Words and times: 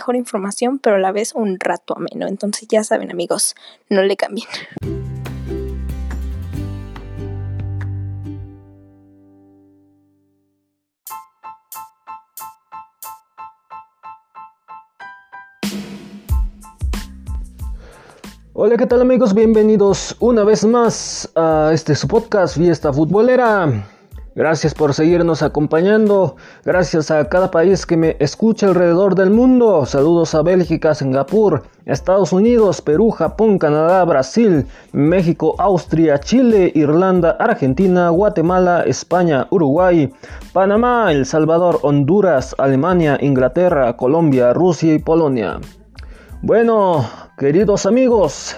mejor 0.00 0.16
información, 0.16 0.78
pero 0.78 0.96
a 0.96 0.98
la 0.98 1.12
vez 1.12 1.34
un 1.34 1.60
rato 1.60 1.94
ameno. 1.94 2.26
Entonces 2.26 2.66
ya 2.66 2.82
saben 2.82 3.10
amigos, 3.10 3.54
no 3.90 4.02
le 4.02 4.16
cambien. 4.16 4.48
Hola, 18.54 18.76
¿qué 18.78 18.86
tal 18.86 19.02
amigos? 19.02 19.34
Bienvenidos 19.34 20.16
una 20.18 20.44
vez 20.44 20.64
más 20.64 21.30
a 21.34 21.72
este 21.74 21.94
su 21.94 22.08
podcast 22.08 22.56
Fiesta 22.56 22.90
Futbolera. 22.90 23.99
Gracias 24.40 24.72
por 24.72 24.94
seguirnos 24.94 25.42
acompañando. 25.42 26.36
Gracias 26.64 27.10
a 27.10 27.28
cada 27.28 27.50
país 27.50 27.84
que 27.84 27.98
me 27.98 28.16
escucha 28.20 28.68
alrededor 28.68 29.14
del 29.14 29.28
mundo. 29.28 29.84
Saludos 29.84 30.34
a 30.34 30.40
Bélgica, 30.40 30.94
Singapur, 30.94 31.64
Estados 31.84 32.32
Unidos, 32.32 32.80
Perú, 32.80 33.10
Japón, 33.10 33.58
Canadá, 33.58 34.02
Brasil, 34.06 34.66
México, 34.92 35.56
Austria, 35.58 36.18
Chile, 36.20 36.72
Irlanda, 36.74 37.32
Argentina, 37.32 38.08
Guatemala, 38.08 38.84
España, 38.86 39.46
Uruguay, 39.50 40.10
Panamá, 40.54 41.12
El 41.12 41.26
Salvador, 41.26 41.78
Honduras, 41.82 42.54
Alemania, 42.56 43.18
Inglaterra, 43.20 43.94
Colombia, 43.94 44.54
Rusia 44.54 44.94
y 44.94 45.00
Polonia. 45.00 45.60
Bueno, 46.40 47.04
queridos 47.36 47.84
amigos, 47.84 48.56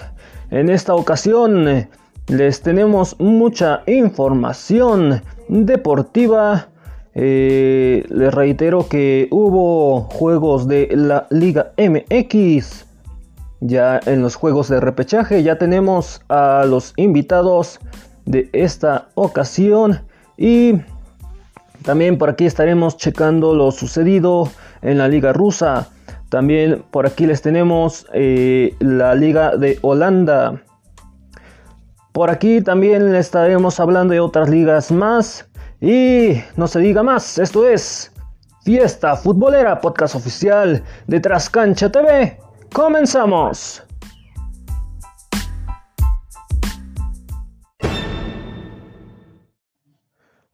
en 0.49 0.69
esta 0.69 0.95
ocasión 0.95 1.89
les 2.27 2.61
tenemos 2.61 3.19
mucha 3.19 3.81
información 3.85 5.21
deportiva. 5.47 6.69
Eh, 7.15 8.03
les 8.09 8.33
reitero 8.33 8.87
que 8.87 9.27
hubo 9.31 10.01
juegos 10.01 10.67
de 10.67 10.89
la 10.95 11.27
Liga 11.29 11.73
MX. 11.77 12.85
Ya 13.61 13.99
en 14.05 14.21
los 14.21 14.35
juegos 14.35 14.67
de 14.67 14.79
repechaje 14.79 15.41
ya 15.43 15.57
tenemos 15.57 16.21
a 16.27 16.65
los 16.67 16.93
invitados 16.97 17.79
de 18.25 18.49
esta 18.51 19.07
ocasión. 19.15 20.01
Y 20.37 20.81
también 21.83 22.17
por 22.17 22.29
aquí 22.29 22.45
estaremos 22.45 22.97
checando 22.97 23.53
lo 23.53 23.71
sucedido 23.71 24.49
en 24.81 24.97
la 24.97 25.07
Liga 25.07 25.33
Rusa. 25.33 25.89
También 26.29 26.83
por 26.89 27.05
aquí 27.05 27.25
les 27.25 27.41
tenemos 27.41 28.07
eh, 28.13 28.75
la 28.79 29.13
Liga 29.15 29.55
de 29.55 29.77
Holanda. 29.81 30.63
Por 32.13 32.29
aquí 32.29 32.61
también 32.61 33.15
estaremos 33.15 33.79
hablando 33.79 34.13
de 34.13 34.19
otras 34.19 34.47
ligas 34.47 34.91
más. 34.91 35.47
Y 35.81 36.41
no 36.55 36.67
se 36.67 36.79
diga 36.79 37.01
más, 37.01 37.39
esto 37.39 37.67
es 37.67 38.11
Fiesta 38.63 39.15
Futbolera, 39.17 39.81
podcast 39.81 40.13
oficial 40.15 40.83
de 41.07 41.19
Trascancha 41.19 41.91
TV. 41.91 42.39
¡Comenzamos! 42.71 43.83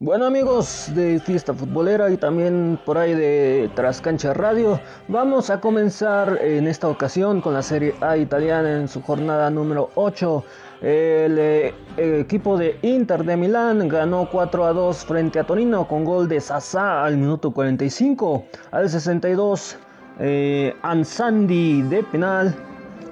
Bueno 0.01 0.27
amigos 0.27 0.89
de 0.95 1.19
Fiesta 1.19 1.53
Futbolera 1.53 2.09
y 2.09 2.15
también 2.15 2.79
por 2.85 2.97
ahí 2.97 3.13
de 3.13 3.69
Trascancha 3.75 4.33
Radio, 4.33 4.79
vamos 5.09 5.49
a 5.49 5.59
comenzar 5.59 6.39
en 6.41 6.67
esta 6.67 6.87
ocasión 6.87 7.41
con 7.41 7.53
la 7.53 7.61
Serie 7.61 7.93
A 7.99 8.15
italiana 8.15 8.77
en 8.77 8.88
su 8.88 9.01
jornada 9.01 9.49
número 9.49 9.89
8. 9.95 10.45
El, 10.81 11.38
eh, 11.38 11.73
equipo 11.97 12.57
de 12.57 12.79
Inter 12.81 13.25
de 13.25 13.35
Milán 13.35 13.89
ganó 13.89 14.29
4 14.31 14.63
a 14.67 14.71
2 14.71 15.03
frente 15.03 15.38
a 15.38 15.43
Torino 15.43 15.85
con 15.85 16.05
gol 16.05 16.29
de 16.29 16.39
Sasa 16.39 17.03
al 17.03 17.17
minuto 17.17 17.51
45, 17.51 18.45
al 18.71 18.89
62 18.89 19.77
eh, 20.19 20.75
Ansandi 20.81 21.81
de 21.81 22.03
penal. 22.03 22.55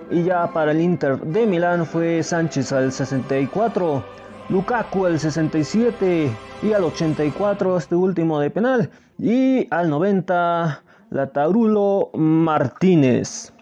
Y 0.09 0.23
ya 0.23 0.53
para 0.53 0.71
el 0.71 0.79
Inter 0.79 1.19
de 1.19 1.45
Milán 1.47 1.85
fue 1.85 2.23
Sánchez 2.23 2.71
al 2.71 2.93
64, 2.93 4.05
Lukaku 4.49 5.05
al 5.05 5.19
67 5.19 6.31
y 6.63 6.73
al 6.73 6.83
84 6.85 7.77
este 7.77 7.95
último 7.95 8.39
de 8.39 8.49
penal 8.49 8.89
y 9.19 9.67
al 9.73 9.89
90 9.89 10.83
Latarulo 11.09 12.09
Martínez. 12.13 13.53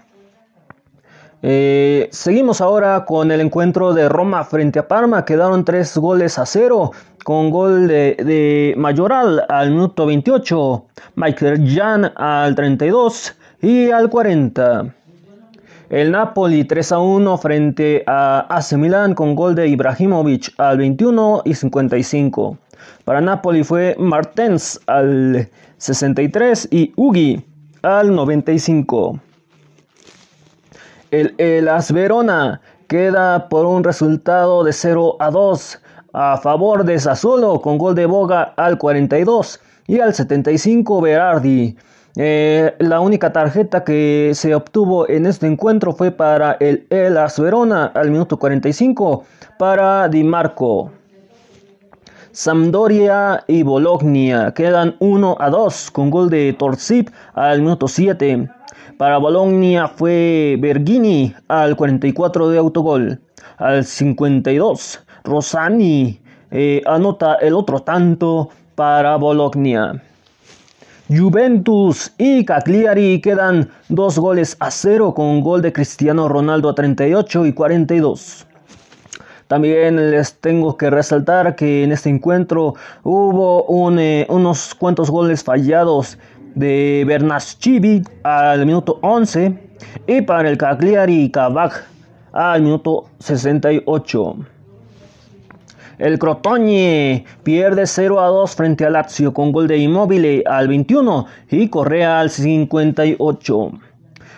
Eh, 1.41 2.07
seguimos 2.11 2.61
ahora 2.61 3.05
con 3.05 3.31
el 3.31 3.41
encuentro 3.41 3.93
de 3.93 4.09
Roma 4.09 4.43
frente 4.43 4.79
a 4.79 4.87
Parma. 4.87 5.25
Quedaron 5.25 5.65
tres 5.65 5.97
goles 5.97 6.39
a 6.39 6.45
cero 6.45 6.91
con 7.23 7.49
gol 7.49 7.87
de, 7.87 8.73
Mayoral 8.77 9.43
al 9.49 9.71
minuto 9.71 10.05
28, 10.05 10.85
Michael 11.15 11.67
Jan 11.67 12.11
al 12.15 12.55
32 12.55 13.35
y 13.61 13.89
al 13.91 14.09
40. 14.09 14.93
El 15.89 16.11
Napoli 16.11 16.63
3 16.63 16.93
a 16.93 16.99
1 16.99 17.37
frente 17.37 18.03
a 18.07 18.47
AC 18.49 18.73
Milan 18.73 19.13
con 19.13 19.35
gol 19.35 19.53
de 19.53 19.67
Ibrahimovic 19.67 20.51
al 20.57 20.79
21 20.79 21.43
y 21.45 21.53
55. 21.53 22.57
Para 23.03 23.21
Napoli 23.21 23.63
fue 23.63 23.95
Martens 23.99 24.79
al 24.87 25.47
63 25.77 26.69
y 26.71 26.91
Ugi 26.95 27.45
al 27.83 28.15
95. 28.15 29.19
El 31.11 31.35
Elas 31.37 31.91
Verona 31.91 32.61
queda 32.87 33.47
por 33.47 33.67
un 33.67 33.83
resultado 33.83 34.63
de 34.63 34.73
0 34.73 35.17
a 35.19 35.29
2 35.29 35.81
a 36.13 36.37
favor 36.37 36.83
de 36.83 36.97
Sassuolo 36.97 37.61
con 37.61 37.77
gol 37.77 37.93
de 37.93 38.07
Boga 38.07 38.53
al 38.57 38.79
42 38.79 39.59
y 39.85 39.99
al 39.99 40.15
75 40.15 40.99
Berardi. 40.99 41.77
Eh, 42.17 42.73
la 42.79 43.01
única 43.01 43.33
tarjeta 43.33 43.83
que 43.83 44.31
se 44.35 44.55
obtuvo 44.55 45.09
en 45.09 45.25
este 45.25 45.47
encuentro 45.47 45.91
fue 45.91 46.11
para 46.11 46.53
el 46.61 46.87
Elas 46.89 47.37
Verona 47.37 47.87
al 47.87 48.09
minuto 48.09 48.39
45 48.39 49.25
para 49.59 50.07
Di 50.07 50.23
Marco. 50.23 50.91
Sampdoria 52.31 53.43
y 53.47 53.63
Bologna 53.63 54.53
quedan 54.53 54.95
1 54.99 55.37
a 55.39 55.49
2 55.49 55.91
con 55.91 56.09
gol 56.09 56.29
de 56.29 56.53
Torsip 56.53 57.09
al 57.33 57.61
minuto 57.61 57.87
7. 57.87 58.49
Para 58.97 59.17
Bologna 59.17 59.89
fue 59.89 60.55
Berghini 60.59 61.33
al 61.49 61.75
44 61.75 62.49
de 62.49 62.57
autogol. 62.57 63.19
Al 63.57 63.83
52, 63.83 65.03
Rosani 65.25 66.19
eh, 66.51 66.81
anota 66.85 67.35
el 67.35 67.53
otro 67.53 67.81
tanto 67.81 68.49
para 68.75 69.17
Bologna. 69.17 70.01
Juventus 71.07 72.11
y 72.17 72.43
Cagliari 72.45 73.21
quedan 73.21 73.69
dos 73.89 74.17
goles 74.17 74.57
a 74.59 74.71
cero 74.71 75.13
con 75.13 75.41
gol 75.41 75.61
de 75.61 75.71
Cristiano 75.71 76.27
Ronaldo 76.27 76.67
a 76.67 76.73
38 76.73 77.45
y 77.45 77.53
42. 77.53 78.47
También 79.47 80.09
les 80.09 80.33
tengo 80.39 80.75
que 80.75 80.89
resaltar 80.89 81.55
que 81.55 81.83
en 81.83 81.91
este 81.91 82.09
encuentro 82.09 82.73
hubo 83.03 83.91
eh, 83.99 84.25
unos 84.29 84.73
cuantos 84.73 85.11
goles 85.11 85.43
fallados 85.43 86.17
de 86.55 87.03
Bernaschivi 87.05 88.01
al 88.23 88.65
minuto 88.65 88.97
11 89.03 89.59
y 90.07 90.21
para 90.21 90.49
el 90.49 90.57
Cagliari 90.57 91.29
Cavac 91.29 91.85
al 92.33 92.63
minuto 92.63 93.09
68. 93.19 94.54
El 95.97 96.19
Crotone 96.19 97.25
pierde 97.43 97.87
0 97.87 98.19
a 98.19 98.27
2 98.27 98.55
frente 98.55 98.85
a 98.85 98.89
Lazio 98.89 99.33
con 99.33 99.51
gol 99.51 99.67
de 99.67 99.77
Immobile 99.77 100.43
al 100.45 100.67
21 100.67 101.25
y 101.51 101.69
Correa 101.69 102.19
al 102.19 102.29
58. 102.29 103.71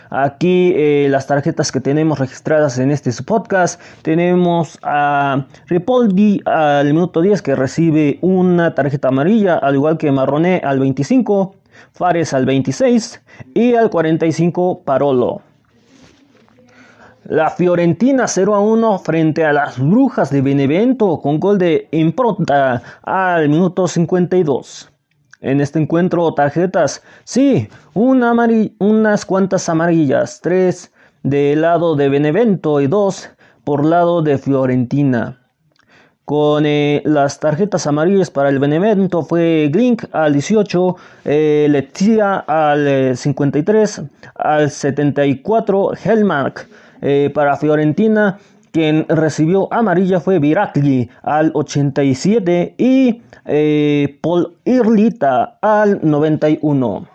Aquí 0.09 0.74
eh, 0.75 1.07
las 1.09 1.27
tarjetas 1.27 1.71
que 1.71 1.81
tenemos 1.81 2.19
registradas 2.19 2.77
en 2.77 2.92
este 2.92 3.12
podcast. 3.24 3.81
Tenemos 4.04 4.77
a 4.83 5.45
Ripoldi 5.68 6.42
al 6.45 6.94
minuto 6.94 7.21
10 7.21 7.42
que 7.42 7.56
recibe 7.56 8.19
una 8.21 8.75
tarjeta 8.75 9.07
amarilla, 9.07 9.57
al 9.57 9.75
igual 9.75 9.98
que 9.98 10.12
Marroné 10.12 10.62
al 10.63 10.80
25. 10.80 11.56
Fares 11.92 12.33
al 12.33 12.45
26 12.45 13.21
y 13.53 13.75
al 13.75 13.89
45 13.89 14.81
Parolo. 14.86 15.46
La 17.29 17.50
Fiorentina 17.50 18.25
0 18.25 18.56
a 18.56 18.62
1 18.62 19.00
frente 19.00 19.44
a 19.44 19.51
las 19.51 19.77
Brujas 19.77 20.29
de 20.29 20.39
Benevento 20.41 21.19
con 21.19 21.41
gol 21.41 21.57
de 21.57 21.89
impronta 21.91 22.81
al 23.01 23.50
minuto 23.50 23.85
52. 23.85 24.89
en 25.41 25.59
este 25.59 25.77
encuentro 25.77 26.33
tarjetas. 26.33 27.03
Sí, 27.25 27.68
unas 27.94 29.25
cuantas 29.25 29.68
amarillas, 29.68 30.39
tres 30.41 30.94
del 31.21 31.63
lado 31.63 31.97
de 31.97 32.07
Benevento 32.07 32.79
y 32.79 32.88
dos 32.88 33.29
por 33.65 33.83
lado 33.83 34.21
de 34.21 34.38
Fiorentina. 34.38 35.41
Con 36.24 36.65
eh, 36.65 37.01
las 37.03 37.41
tarjetas 37.41 37.88
amarillas 37.88 38.31
para 38.31 38.47
el 38.47 38.59
Benevento 38.59 39.21
fue 39.21 39.69
Glink 39.69 40.06
al 40.13 40.31
18, 40.31 40.95
eh, 41.25 41.89
al 42.47 43.18
53, 43.18 43.97
eh, 44.00 44.03
al 44.35 44.71
74 44.71 45.91
Helmark 46.06 46.69
para 47.33 47.57
Fiorentina. 47.57 48.39
Quien 48.71 49.05
recibió 49.07 49.71
amarilla 49.73 50.19
fue 50.19 50.39
Viragli 50.39 51.09
al 51.23 51.51
87 51.53 52.75
y 52.77 53.21
Paul 54.21 54.57
Irlita 54.65 55.57
al 55.61 55.99
91. 56.03 57.07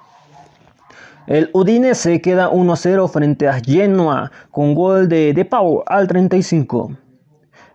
El 1.26 1.50
Udinese 1.52 2.20
queda 2.20 2.50
1-0 2.50 3.08
frente 3.08 3.46
a 3.49 3.61
Genoa 3.61 4.32
con 4.50 4.75
gol 4.75 5.08
de 5.08 5.32
De 5.32 5.44
Pau 5.44 5.85
al 5.87 6.08
35. 6.08 6.96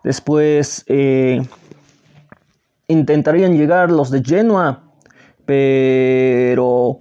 Después 0.04 0.84
eh, 0.86 1.42
intentarían 2.88 3.56
llegar 3.56 3.90
los 3.90 4.10
de 4.10 4.22
Genoa, 4.22 4.82
pero 5.46 7.00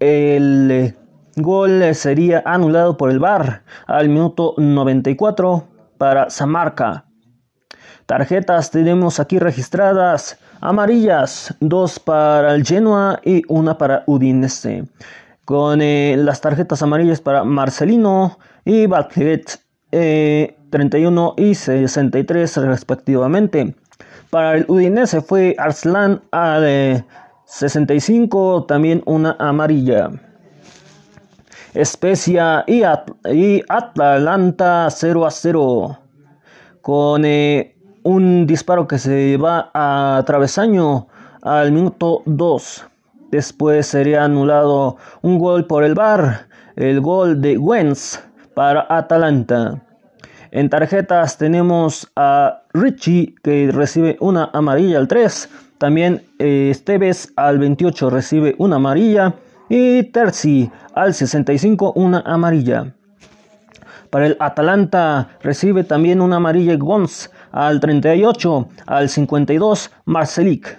el 0.00 0.96
gol 1.36 1.94
sería 1.94 2.42
anulado 2.44 2.96
por 2.96 3.10
el 3.10 3.18
VAR 3.18 3.62
al 3.86 4.08
minuto 4.08 4.54
94 4.56 5.64
para 5.98 6.30
Samarca. 6.30 7.04
Tarjetas 8.06 8.70
tenemos 8.70 9.20
aquí 9.20 9.38
registradas 9.38 10.38
amarillas, 10.60 11.54
dos 11.60 11.98
para 11.98 12.54
el 12.54 12.64
Genoa 12.64 13.20
y 13.24 13.42
una 13.48 13.78
para 13.78 14.02
Udinese 14.06 14.84
con 15.50 15.82
eh, 15.82 16.14
las 16.16 16.40
tarjetas 16.40 16.80
amarillas 16.80 17.20
para 17.20 17.42
Marcelino 17.42 18.38
y 18.64 18.86
Baquet 18.86 19.58
31 19.90 21.34
y 21.36 21.56
63 21.56 22.56
respectivamente. 22.58 23.74
Para 24.30 24.58
el 24.58 24.64
Udinese 24.68 25.20
fue 25.20 25.56
Arslan 25.58 26.22
al 26.30 27.04
65, 27.46 28.66
también 28.68 29.02
una 29.06 29.34
amarilla. 29.40 30.10
Especia 31.74 32.64
y, 32.66 32.82
Atlanta 33.68 34.88
0 34.90 35.26
a 35.26 35.30
0 35.30 35.98
con 36.82 37.24
eh, 37.24 37.76
un 38.02 38.46
disparo 38.46 38.88
que 38.88 38.98
se 38.98 39.36
va 39.36 39.70
a 39.72 40.22
travesaño 40.26 41.06
al 41.42 41.72
minuto 41.72 42.22
2. 42.26 42.86
Después 43.30 43.86
sería 43.86 44.24
anulado 44.24 44.96
un 45.22 45.38
gol 45.38 45.66
por 45.66 45.84
el 45.84 45.94
VAR, 45.94 46.48
el 46.76 47.00
gol 47.00 47.40
de 47.40 47.56
Wentz 47.56 48.20
para 48.54 48.86
Atalanta. 48.88 49.80
En 50.50 50.68
tarjetas 50.68 51.38
tenemos 51.38 52.10
a 52.16 52.62
Richie 52.72 53.36
que 53.44 53.70
recibe 53.72 54.16
una 54.20 54.50
amarilla 54.52 54.98
al 54.98 55.06
3. 55.06 55.48
También 55.78 56.22
eh, 56.40 56.70
Esteves 56.72 57.32
al 57.36 57.60
28 57.60 58.10
recibe 58.10 58.56
una 58.58 58.76
amarilla. 58.76 59.34
Y 59.72 60.02
Terzi 60.02 60.68
al 60.96 61.14
65 61.14 61.92
una 61.94 62.24
amarilla. 62.26 62.92
Para 64.10 64.26
el 64.26 64.36
Atalanta 64.40 65.28
recibe 65.44 65.84
también 65.84 66.20
una 66.20 66.36
amarilla 66.36 66.74
Gons 66.74 67.30
al 67.52 67.78
38, 67.78 68.68
al 68.86 69.08
52 69.08 69.92
Marcelik. 70.06 70.76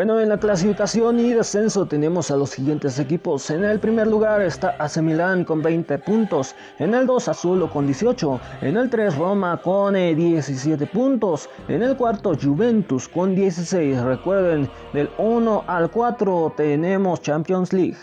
Bueno, 0.00 0.18
en 0.18 0.30
la 0.30 0.38
clasificación 0.38 1.20
y 1.20 1.34
descenso 1.34 1.84
tenemos 1.84 2.30
a 2.30 2.36
los 2.36 2.48
siguientes 2.48 2.98
equipos. 2.98 3.50
En 3.50 3.64
el 3.64 3.78
primer 3.78 4.06
lugar 4.06 4.40
está 4.40 4.74
AC 4.78 4.96
Milán 5.02 5.44
con 5.44 5.60
20 5.60 5.98
puntos. 5.98 6.54
En 6.78 6.94
el 6.94 7.06
2 7.06 7.28
Azulo 7.28 7.68
con 7.68 7.84
18. 7.84 8.40
En 8.62 8.78
el 8.78 8.88
3 8.88 9.18
Roma 9.18 9.60
con 9.62 9.92
17 9.92 10.86
puntos. 10.86 11.50
En 11.68 11.82
el 11.82 11.98
cuarto 11.98 12.32
Juventus 12.34 13.08
con 13.08 13.34
16. 13.34 14.00
Recuerden, 14.00 14.70
del 14.94 15.10
1 15.18 15.64
al 15.66 15.90
4 15.90 16.54
tenemos 16.56 17.20
Champions 17.20 17.74
League. 17.74 17.98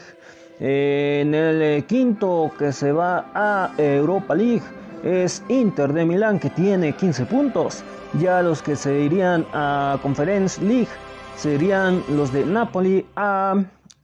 En 0.59 1.33
el 1.33 1.61
eh, 1.63 1.85
quinto 1.87 2.51
que 2.59 2.73
se 2.73 2.91
va 2.91 3.31
a 3.33 3.71
Europa 3.75 4.35
League 4.35 4.61
es 5.03 5.41
Inter 5.49 5.91
de 5.93 6.05
Milán 6.05 6.39
que 6.39 6.51
tiene 6.51 6.93
15 6.93 7.25
puntos. 7.25 7.83
Ya 8.19 8.43
los 8.43 8.61
que 8.61 8.75
se 8.75 8.99
irían 8.99 9.47
a 9.51 9.97
Conference 10.03 10.61
League 10.63 10.89
serían 11.37 12.03
los 12.09 12.33
de 12.33 12.45
Napoli, 12.45 13.05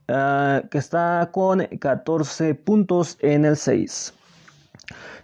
que 0.06 0.78
está 0.78 1.28
con 1.32 1.66
14 1.78 2.54
puntos 2.54 3.18
en 3.20 3.44
el 3.44 3.56
6. 3.56 4.14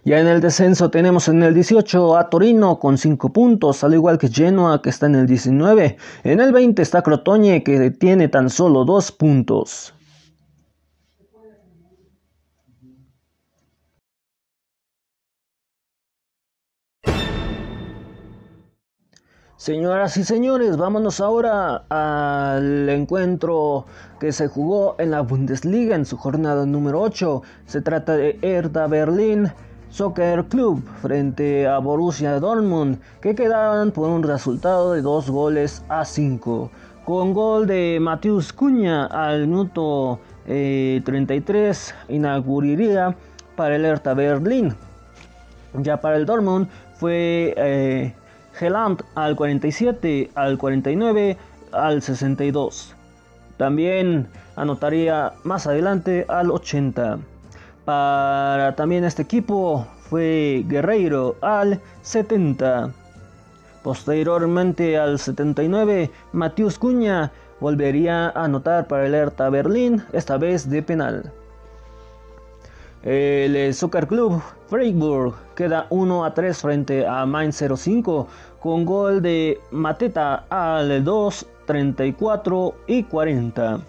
Ya 0.03 0.19
en 0.19 0.27
el 0.27 0.41
descenso 0.41 0.89
tenemos 0.89 1.27
en 1.27 1.43
el 1.43 1.53
18 1.53 2.17
a 2.17 2.29
Torino 2.29 2.79
con 2.79 2.97
5 2.97 3.31
puntos, 3.31 3.83
al 3.83 3.93
igual 3.93 4.17
que 4.17 4.29
Genoa 4.29 4.81
que 4.81 4.89
está 4.89 5.05
en 5.05 5.15
el 5.15 5.27
19. 5.27 5.97
En 6.23 6.39
el 6.39 6.51
20 6.51 6.81
está 6.81 7.03
Crotone 7.03 7.63
que 7.63 7.91
tiene 7.91 8.27
tan 8.27 8.49
solo 8.49 8.83
2 8.83 9.11
puntos. 9.11 9.93
Señoras 19.61 20.17
y 20.17 20.23
señores, 20.23 20.75
vámonos 20.75 21.21
ahora 21.21 21.83
al 21.89 22.89
encuentro 22.89 23.85
que 24.19 24.31
se 24.31 24.47
jugó 24.47 24.95
en 24.97 25.11
la 25.11 25.21
Bundesliga 25.21 25.95
en 25.95 26.07
su 26.07 26.17
jornada 26.17 26.65
número 26.65 26.99
8. 26.99 27.43
Se 27.67 27.79
trata 27.83 28.17
de 28.17 28.39
Hertha 28.41 28.87
Berlin 28.87 29.51
Soccer 29.91 30.45
Club 30.45 30.83
frente 31.03 31.67
a 31.67 31.77
Borussia 31.77 32.39
Dortmund, 32.39 32.97
que 33.21 33.35
quedaron 33.35 33.91
por 33.91 34.09
un 34.09 34.23
resultado 34.23 34.93
de 34.93 35.03
2 35.03 35.29
goles 35.29 35.85
a 35.89 36.05
5. 36.05 36.71
Con 37.05 37.31
gol 37.31 37.67
de 37.67 37.99
Matheus 38.01 38.51
Cunha 38.53 39.05
al 39.05 39.41
minuto 39.41 40.19
33 40.47 41.91
eh, 42.09 42.15
inauguraría 42.15 43.15
para 43.55 43.75
el 43.75 43.85
Hertha 43.85 44.15
Berlin. 44.15 44.73
Ya 45.75 46.01
para 46.01 46.15
el 46.17 46.25
Dortmund 46.25 46.67
fue... 46.95 47.53
Eh, 47.57 48.15
Geland 48.61 49.01
al 49.15 49.35
47, 49.35 50.29
al 50.35 50.59
49, 50.59 51.35
al 51.71 51.99
62. 52.03 52.95
También 53.57 54.27
anotaría 54.55 55.33
más 55.43 55.65
adelante 55.65 56.27
al 56.29 56.51
80. 56.51 57.17
Para 57.85 58.75
también 58.75 59.03
este 59.03 59.23
equipo 59.23 59.87
fue 60.11 60.63
Guerreiro 60.67 61.37
al 61.41 61.79
70. 62.03 62.91
Posteriormente 63.81 64.99
al 64.99 65.17
79, 65.17 66.11
Matius 66.31 66.77
Cuña 66.77 67.31
volvería 67.59 68.27
a 68.29 68.43
anotar 68.45 68.85
para 68.87 69.07
el 69.07 69.15
Hertha 69.15 69.49
Berlín, 69.49 70.03
esta 70.13 70.37
vez 70.37 70.69
de 70.69 70.83
penal. 70.83 71.31
El 73.03 73.73
Soccer 73.73 74.05
Club 74.05 74.43
Freiburg 74.67 75.33
queda 75.55 75.87
1 75.89 76.23
a 76.23 76.35
3 76.35 76.61
frente 76.61 77.07
a 77.07 77.25
Mainz 77.25 77.63
05 77.75 78.27
con 78.59 78.85
gol 78.85 79.23
de 79.23 79.59
Mateta 79.71 80.45
al 80.49 81.03
2, 81.03 81.47
34 81.65 82.75
y 82.85 83.01
40. 83.03 83.79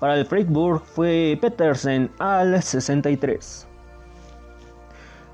Para 0.00 0.16
el 0.16 0.26
Freiburg 0.26 0.82
fue 0.82 1.38
Petersen 1.40 2.10
al 2.18 2.60
63. 2.60 3.68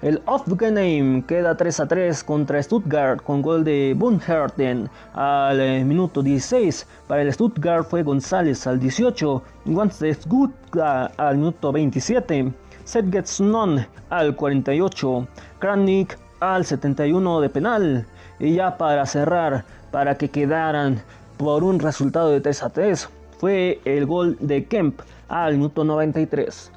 El 0.03 0.23
Offenheim 0.27 1.23
queda 1.23 1.57
3 1.57 1.81
a 1.81 1.89
3 1.89 2.23
contra 2.25 2.63
Stuttgart 2.63 3.23
con 3.23 3.41
gol 3.41 3.65
de 3.65 3.95
Bunherten 3.97 4.91
al 5.15 5.85
minuto 5.87 6.23
16. 6.23 6.87
Para 7.07 7.23
el 7.23 7.33
Stuttgart 7.33 7.89
fue 7.89 8.03
González 8.03 8.67
al 8.67 8.79
18, 8.79 9.43
Gutka 9.65 11.07
al 11.17 11.39
minuto 11.39 11.73
27. 11.73 12.53
Setgetsnon 12.89 13.85
al 14.09 14.35
48, 14.35 15.29
Kranik 15.59 16.19
al 16.41 16.65
71 16.65 17.43
de 17.43 17.49
penal. 17.51 18.07
Y 18.39 18.55
ya 18.55 18.79
para 18.79 19.05
cerrar, 19.05 19.67
para 19.91 20.17
que 20.17 20.31
quedaran 20.31 21.03
por 21.37 21.65
un 21.65 21.81
resultado 21.81 22.31
de 22.31 22.41
3 22.41 22.63
a 22.63 22.71
3, 22.71 23.09
fue 23.39 23.79
el 23.85 24.07
gol 24.07 24.39
de 24.41 24.65
Kemp 24.65 25.01
al 25.29 25.57
minuto 25.57 25.85
93. 25.85 26.73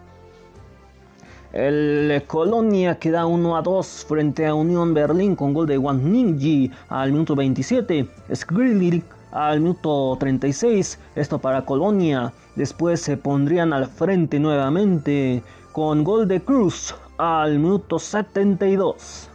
El 1.54 2.22
Colonia 2.28 3.00
queda 3.00 3.26
1 3.26 3.56
a 3.56 3.62
2 3.62 4.06
frente 4.06 4.46
a 4.46 4.54
Unión 4.54 4.94
Berlín 4.94 5.38
con 5.38 5.54
gol 5.54 5.68
de 5.68 5.78
Wang 5.78 6.04
Ningyi 6.04 6.72
al 6.90 7.14
minuto 7.14 7.38
27. 7.38 8.06
Skrilik 8.36 9.06
al 9.32 9.62
minuto 9.62 10.18
36, 10.20 11.00
esto 11.16 11.40
para 11.40 11.64
Colonia. 11.64 12.34
Después 12.58 13.00
se 13.00 13.16
pondrían 13.16 13.72
al 13.72 13.88
frente 13.88 14.42
nuevamente 14.42 15.42
con 15.72 16.04
gol 16.04 16.28
de 16.28 16.42
Cruz 16.42 16.94
al 17.18 17.58
minuto 17.58 17.98
72. 17.98 19.30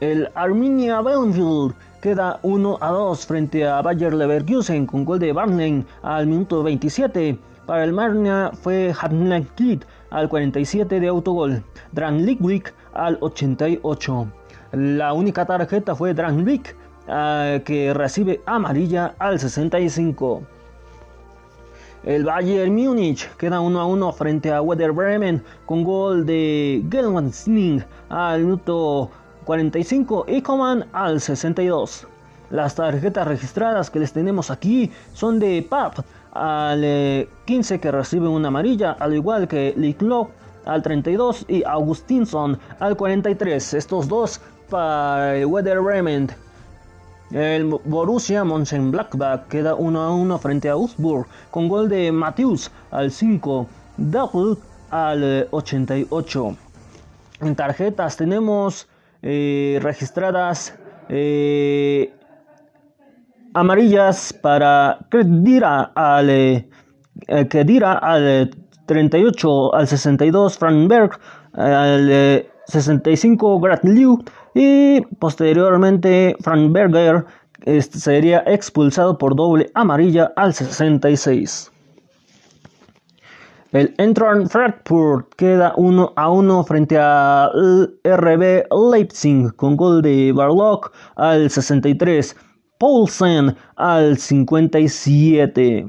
El 0.00 0.28
Arminia 0.34 1.00
Belfield 1.00 1.74
queda 2.00 2.40
1 2.42 2.78
a 2.80 2.90
2 2.90 3.26
frente 3.26 3.66
a 3.66 3.80
Bayer 3.82 4.12
Leverkusen 4.12 4.86
con 4.86 5.04
gol 5.04 5.18
de 5.18 5.32
Barney 5.32 5.84
al 6.02 6.26
minuto 6.26 6.62
27. 6.62 7.38
Para 7.66 7.84
el 7.84 7.92
Marnia 7.92 8.50
fue 8.52 8.92
Hadley 9.00 9.46
Kidd 9.54 9.84
al 10.10 10.28
47 10.28 10.98
de 10.98 11.08
autogol, 11.08 11.62
Dran 11.92 12.26
Lickwick 12.26 12.74
al 12.92 13.18
88. 13.20 14.26
La 14.72 15.12
única 15.12 15.46
tarjeta 15.46 15.94
fue 15.94 16.14
Dran 16.14 16.44
Lick, 16.44 16.74
uh, 17.06 17.62
que 17.62 17.92
recibe 17.94 18.40
amarilla 18.46 19.14
al 19.18 19.38
65. 19.38 20.42
El 22.04 22.24
Bayern 22.24 22.74
Múnich 22.74 23.28
queda 23.36 23.60
1 23.60 23.80
a 23.80 23.86
1 23.86 24.12
frente 24.12 24.52
a 24.52 24.60
Werder 24.60 24.90
Bremen 24.90 25.40
con 25.66 25.84
gol 25.84 26.26
de 26.26 26.84
Gelman 26.90 27.30
al 28.08 28.40
minuto 28.40 29.08
45 29.44 30.24
y 30.26 30.42
Coman 30.42 30.84
al 30.92 31.20
62. 31.20 32.08
Las 32.50 32.74
tarjetas 32.74 33.28
registradas 33.28 33.88
que 33.88 34.00
les 34.00 34.12
tenemos 34.12 34.50
aquí 34.50 34.90
son 35.12 35.38
de 35.38 35.64
Pap 35.68 36.00
al 36.32 37.28
15 37.44 37.78
que 37.78 37.92
recibe 37.92 38.26
una 38.26 38.48
amarilla, 38.48 38.92
al 38.98 39.14
igual 39.14 39.46
que 39.46 39.72
Licklock 39.76 40.30
al 40.64 40.82
32 40.82 41.44
y 41.48 41.62
Augustinson 41.62 42.58
al 42.80 42.96
43. 42.96 43.74
Estos 43.74 44.08
dos 44.08 44.40
para 44.68 45.36
el 45.36 45.46
Werder 45.46 45.80
Bremen. 45.80 46.30
El 47.32 47.64
Borussia 47.64 48.44
Mönchengladbach 48.44 49.48
queda 49.48 49.74
1 49.74 50.02
a 50.02 50.14
1 50.14 50.38
frente 50.38 50.68
a 50.68 50.72
Augsburg 50.72 51.26
con 51.50 51.66
gol 51.66 51.88
de 51.88 52.12
Matthews 52.12 52.70
al 52.90 53.10
5, 53.10 53.66
Dahl 53.96 54.58
al 54.90 55.48
88. 55.50 56.56
En 57.40 57.56
tarjetas 57.56 58.18
tenemos 58.18 58.86
eh, 59.22 59.78
registradas 59.82 60.78
eh, 61.08 62.12
amarillas 63.54 64.34
para 64.34 64.98
Kedira 65.10 65.90
al, 65.94 66.28
eh, 66.28 66.66
Kedira 67.48 67.94
al 67.94 68.50
38 68.84 69.74
al 69.74 69.88
62, 69.88 70.58
Franberg 70.58 71.18
al 71.54 72.44
65, 72.66 73.58
Gratliu 73.58 74.22
y 74.54 75.00
posteriormente 75.18 76.36
Franberger 76.40 77.24
este, 77.64 77.98
sería 77.98 78.42
expulsado 78.46 79.18
por 79.18 79.36
doble 79.36 79.70
amarilla 79.74 80.32
al 80.36 80.52
66. 80.52 81.70
El 83.72 83.94
Entron 83.96 84.50
Frankfurt 84.50 85.32
queda 85.36 85.72
1 85.76 86.12
a 86.16 86.30
1 86.30 86.64
frente 86.64 86.98
a 86.98 87.48
RB 88.04 88.66
Leipzig 88.92 89.54
con 89.56 89.76
gol 89.76 90.02
de 90.02 90.30
Barlock 90.32 90.92
al 91.16 91.48
63, 91.48 92.36
Paulsen 92.78 93.56
al 93.76 94.18
57. 94.18 95.86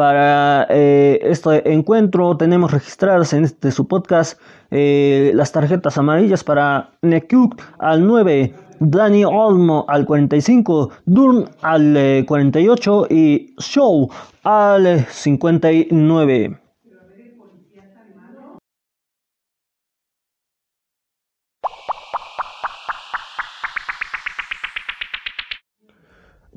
Para 0.00 0.66
eh, 0.70 1.18
este 1.20 1.74
encuentro 1.74 2.34
tenemos 2.34 2.70
registradas 2.70 3.34
en 3.34 3.44
este 3.44 3.70
su 3.70 3.86
podcast 3.86 4.40
eh, 4.70 5.30
las 5.34 5.52
tarjetas 5.52 5.98
amarillas 5.98 6.42
para 6.42 6.88
Nekuk 7.02 7.60
al 7.78 8.06
9, 8.06 8.54
Dani 8.78 9.26
Olmo 9.26 9.84
al 9.88 10.06
45, 10.06 10.90
Durn 11.04 11.50
al 11.60 12.24
48 12.26 13.08
eh, 13.10 13.14
y 13.14 13.54
Show 13.58 14.08
al 14.42 15.04
59. 15.06 16.69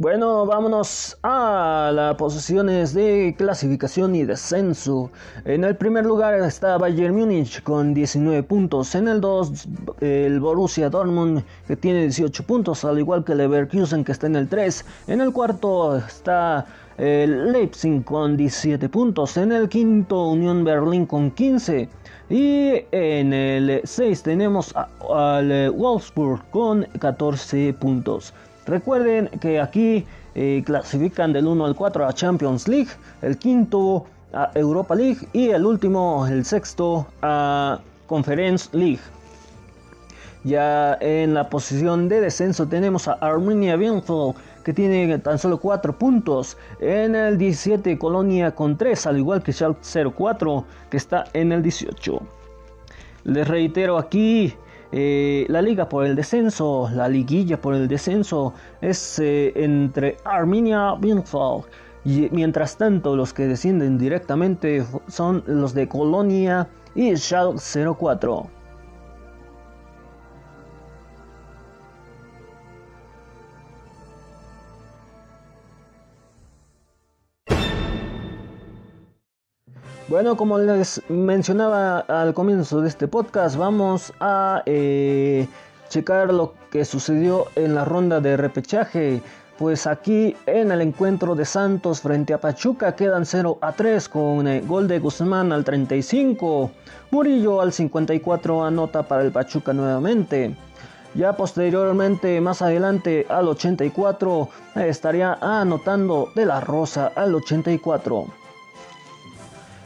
Bueno, 0.03 0.45
vámonos 0.45 1.17
a 1.23 1.89
las 1.93 2.15
posiciones 2.15 2.93
de 2.93 3.33
clasificación 3.37 4.13
y 4.15 4.25
descenso. 4.25 5.09
En 5.45 5.63
el 5.63 5.77
primer 5.77 6.05
lugar 6.05 6.33
está 6.41 6.77
Bayern 6.77 7.15
Múnich 7.15 7.63
con 7.63 7.93
19 7.93 8.43
puntos. 8.43 8.95
En 8.95 9.07
el 9.07 9.21
2, 9.21 9.65
el 10.01 10.41
Borussia 10.41 10.89
Dortmund 10.89 11.45
que 11.65 11.77
tiene 11.77 12.01
18 12.01 12.43
puntos, 12.43 12.83
al 12.83 12.99
igual 12.99 13.23
que 13.23 13.33
Leverkusen 13.33 14.03
que 14.03 14.11
está 14.11 14.27
en 14.27 14.35
el 14.35 14.49
3. 14.49 14.85
En 15.07 15.21
el 15.21 15.31
cuarto 15.31 15.95
está 15.95 16.65
el 16.97 17.53
Leipzig 17.53 18.03
con 18.03 18.35
17 18.35 18.89
puntos. 18.89 19.37
En 19.37 19.53
el 19.53 19.69
quinto, 19.69 20.31
Unión 20.31 20.65
Berlín 20.65 21.05
con 21.05 21.31
15. 21.31 21.87
Y 22.29 22.73
en 22.91 23.31
el 23.31 23.79
6 23.85 24.21
tenemos 24.21 24.75
al 25.09 25.71
Wolfsburg 25.71 26.43
con 26.51 26.83
14 26.99 27.73
puntos. 27.79 28.33
Recuerden 28.65 29.27
que 29.41 29.59
aquí 29.59 30.05
eh, 30.35 30.63
clasifican 30.65 31.33
del 31.33 31.47
1 31.47 31.65
al 31.65 31.75
4 31.75 32.07
a 32.07 32.13
Champions 32.13 32.67
League, 32.67 32.89
el 33.21 33.37
quinto 33.37 34.05
a 34.33 34.51
Europa 34.55 34.95
League 34.95 35.27
y 35.33 35.49
el 35.49 35.65
último, 35.65 36.25
el 36.27 36.45
sexto 36.45 37.05
a 37.21 37.79
Conference 38.07 38.69
League. 38.71 39.01
Ya 40.43 40.97
en 40.99 41.33
la 41.33 41.49
posición 41.49 42.09
de 42.09 42.19
descenso 42.19 42.67
tenemos 42.67 43.07
a 43.07 43.13
Arminia 43.13 43.77
Bielefeld 43.77 44.35
que 44.63 44.73
tiene 44.73 45.17
tan 45.19 45.37
solo 45.37 45.57
4 45.59 45.97
puntos. 45.97 46.57
En 46.79 47.15
el 47.15 47.37
17 47.37 47.97
Colonia 47.97 48.53
con 48.53 48.77
3, 48.77 49.07
al 49.07 49.17
igual 49.17 49.43
que 49.43 49.53
Schalke 49.53 49.81
04 50.15 50.65
que 50.89 50.97
está 50.97 51.25
en 51.33 51.51
el 51.51 51.61
18. 51.61 52.19
Les 53.25 53.47
reitero 53.47 53.97
aquí 53.97 54.53
eh, 54.95 55.47
la 55.49 55.63
liga 55.63 55.89
por 55.89 56.05
el 56.05 56.15
descenso, 56.15 56.87
la 56.93 57.09
liguilla 57.09 57.59
por 57.59 57.73
el 57.73 57.87
descenso 57.87 58.53
es 58.79 59.17
eh, 59.17 59.51
entre 59.55 60.17
Arminia 60.23 60.93
Bielefeld 60.93 61.63
y 62.05 62.29
mientras 62.31 62.77
tanto 62.77 63.15
los 63.15 63.33
que 63.33 63.47
descienden 63.47 63.97
directamente 63.97 64.85
son 65.07 65.43
los 65.47 65.73
de 65.73 65.87
Colonia 65.87 66.67
y 66.93 67.17
Schalke 67.17 67.59
04. 67.97 68.62
Bueno, 80.09 80.35
como 80.35 80.59
les 80.59 81.01
mencionaba 81.07 81.99
al 81.99 82.33
comienzo 82.33 82.81
de 82.81 82.89
este 82.89 83.07
podcast, 83.07 83.55
vamos 83.55 84.11
a 84.19 84.61
eh, 84.65 85.47
checar 85.87 86.33
lo 86.33 86.53
que 86.71 86.83
sucedió 86.83 87.47
en 87.55 87.73
la 87.73 87.85
ronda 87.85 88.19
de 88.19 88.35
repechaje. 88.35 89.21
Pues 89.57 89.87
aquí 89.87 90.35
en 90.45 90.73
el 90.73 90.81
encuentro 90.81 91.35
de 91.35 91.45
Santos 91.45 92.01
frente 92.01 92.33
a 92.33 92.41
Pachuca 92.41 92.97
quedan 92.97 93.25
0 93.25 93.59
a 93.61 93.71
3 93.71 94.09
con 94.09 94.45
el 94.45 94.67
gol 94.67 94.89
de 94.89 94.99
Guzmán 94.99 95.53
al 95.53 95.63
35. 95.63 96.69
Murillo 97.11 97.61
al 97.61 97.71
54 97.71 98.65
anota 98.65 99.03
para 99.03 99.21
el 99.21 99.31
Pachuca 99.31 99.71
nuevamente. 99.71 100.53
Ya 101.15 101.31
posteriormente, 101.33 102.41
más 102.41 102.61
adelante 102.61 103.25
al 103.29 103.47
84, 103.47 104.49
estaría 104.75 105.37
anotando 105.39 106.29
de 106.35 106.45
la 106.45 106.59
Rosa 106.59 107.13
al 107.15 107.35
84. 107.35 108.42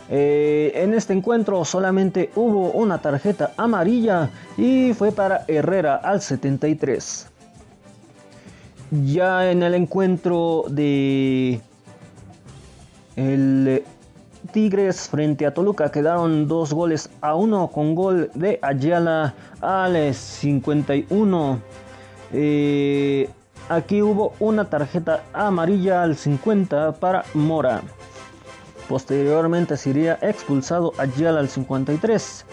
Eh, 0.09 0.71
en 0.75 0.93
este 0.93 1.13
encuentro 1.13 1.65
solamente 1.65 2.31
hubo 2.35 2.71
una 2.71 2.99
tarjeta 2.99 3.51
amarilla 3.57 4.29
y 4.57 4.93
fue 4.93 5.11
para 5.11 5.43
Herrera 5.47 5.95
al 5.95 6.21
73. 6.21 7.27
Ya 8.91 9.51
en 9.51 9.63
el 9.63 9.73
encuentro 9.73 10.63
de 10.69 11.59
el 13.17 13.83
Tigres 14.53 15.09
frente 15.09 15.45
a 15.45 15.53
Toluca 15.53 15.91
quedaron 15.91 16.47
dos 16.47 16.73
goles 16.73 17.09
a 17.19 17.35
uno 17.35 17.67
con 17.67 17.95
gol 17.95 18.31
de 18.33 18.59
Ayala 18.61 19.33
al 19.59 20.13
51. 20.13 21.59
Eh, 22.31 23.29
aquí 23.67 24.01
hubo 24.01 24.33
una 24.39 24.69
tarjeta 24.69 25.23
amarilla 25.33 26.03
al 26.03 26.15
50 26.15 26.93
para 26.93 27.25
Mora. 27.33 27.81
Posteriormente 28.87 29.75
sería 29.75 30.17
expulsado 30.21 30.93
Ayala 30.97 31.39
al 31.39 31.49
53. 31.49 32.45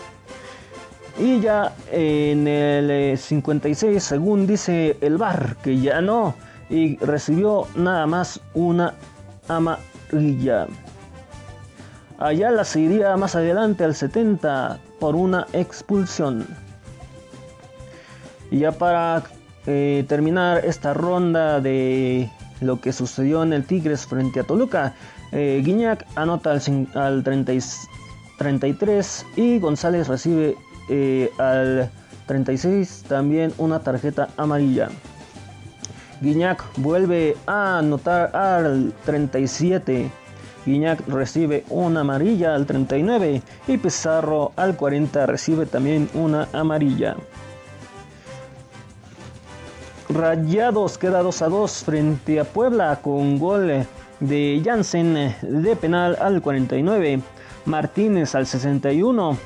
Y 1.19 1.41
ya 1.41 1.73
en 1.93 2.49
el 2.49 3.17
56, 3.17 3.97
eh, 3.97 4.01
según 4.01 4.47
dice 4.47 4.97
el 5.01 5.17
bar, 5.17 5.57
que 5.63 5.81
ya 5.81 6.01
no. 6.01 6.35
Y 6.69 6.97
recibió 6.99 7.69
nada 7.77 8.07
más 8.07 8.41
una 8.55 8.95
amarilla. 9.47 10.67
Ayala 12.19 12.65
se 12.65 12.81
iría 12.81 13.17
más 13.17 13.37
adelante 13.37 13.85
al 13.85 13.95
70 13.95 14.81
por 14.99 15.15
una 15.15 15.47
expulsión. 15.53 16.47
Y 18.51 18.61
ya 18.61 18.73
para 18.73 19.23
eh, 19.67 20.05
terminar 20.09 20.65
esta 20.65 20.95
ronda 20.95 21.61
de 21.61 22.31
lo 22.61 22.81
que 22.81 22.93
sucedió 22.93 23.43
en 23.43 23.53
el 23.53 23.65
Tigres 23.65 24.07
frente 24.07 24.41
a 24.41 24.45
Toluca. 24.45 24.95
Eh, 25.37 25.63
Guiñac 25.65 26.07
anota 26.15 26.53
al, 26.53 27.25
33 28.39 29.27
y 29.35 29.59
González 29.59 30.07
recibe 30.07 30.57
eh, 30.89 31.29
al 31.39 31.91
36 32.27 33.07
también 33.09 33.53
una 33.59 33.81
tarjeta 33.81 34.29
amarilla. 34.37 34.91
Guiñac 36.21 36.63
vuelve 36.77 37.37
a 37.47 37.79
anotar 37.79 38.35
al 38.37 38.93
37. 39.05 40.09
Guiñac 40.65 41.07
recibe 41.09 41.65
una 41.69 42.03
amarilla 42.03 42.55
al 42.55 42.65
39 42.65 43.43
y 43.67 43.77
Pizarro 43.77 44.53
al 44.55 44.77
40 44.77 45.27
recibe 45.27 45.67
también 45.67 46.09
una 46.15 46.47
amarilla. 46.53 47.17
Rayados 50.09 50.97
queda 50.97 51.23
2 51.23 51.43
a 51.43 51.49
2 51.49 51.73
frente 51.85 52.39
a 52.39 52.45
Puebla 52.45 53.01
con 53.03 53.37
gol 53.41 53.85
de 54.29 54.63
Jansen 54.65 55.35
de 55.43 55.77
penal 55.77 56.17
al 56.21 56.43
49. 56.43 57.21
Martínez 57.67 58.35
al 58.35 58.47
61 58.47 59.39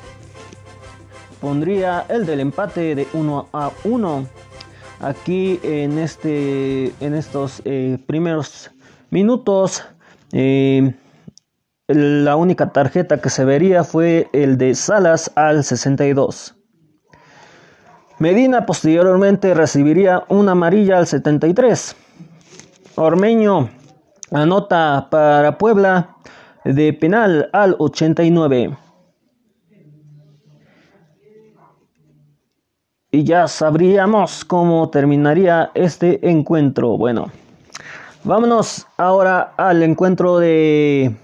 pondría 1.39 2.05
el 2.09 2.25
del 2.25 2.41
empate 2.41 2.95
de 2.95 3.07
1 3.13 3.49
a 3.53 3.71
1. 3.83 4.27
Aquí 5.01 5.59
en, 5.63 5.97
este, 5.97 6.91
en 6.99 7.15
estos 7.15 7.61
eh, 7.63 7.97
primeros 8.05 8.71
minutos, 9.09 9.85
eh, 10.33 10.93
la 11.87 12.35
única 12.35 12.71
tarjeta 12.71 13.21
que 13.21 13.29
se 13.29 13.45
vería 13.45 13.83
fue 13.83 14.27
el 14.33 14.57
de 14.57 14.75
Salas 14.75 15.31
al 15.35 15.63
62. 15.63 16.55
Medina 18.19 18.65
posteriormente 18.65 19.53
recibiría 19.53 20.25
una 20.27 20.51
amarilla 20.51 20.97
al 20.97 21.07
73. 21.07 21.95
Ormeño 22.95 23.69
anota 24.31 25.07
para 25.09 25.57
Puebla 25.57 26.15
de 26.65 26.93
penal 26.93 27.49
al 27.53 27.75
89. 27.79 28.77
Y 33.11 33.23
ya 33.23 33.47
sabríamos 33.47 34.45
cómo 34.45 34.89
terminaría 34.89 35.71
este 35.73 36.29
encuentro. 36.29 36.95
Bueno, 36.95 37.31
vámonos 38.23 38.85
ahora 38.97 39.53
al 39.57 39.81
encuentro 39.81 40.37
de 40.37 41.15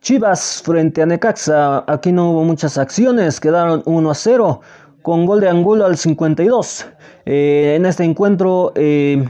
Chivas 0.00 0.62
frente 0.64 1.02
a 1.02 1.06
Necaxa. 1.06 1.84
Aquí 1.86 2.12
no 2.12 2.30
hubo 2.30 2.44
muchas 2.44 2.78
acciones, 2.78 3.40
quedaron 3.40 3.82
1 3.84 4.10
a 4.10 4.14
0 4.14 4.60
con 5.02 5.26
gol 5.26 5.40
de 5.40 5.50
Angulo 5.50 5.84
al 5.84 5.98
52. 5.98 6.86
Eh, 7.26 7.74
en 7.76 7.84
este 7.84 8.04
encuentro, 8.04 8.72
eh, 8.74 9.22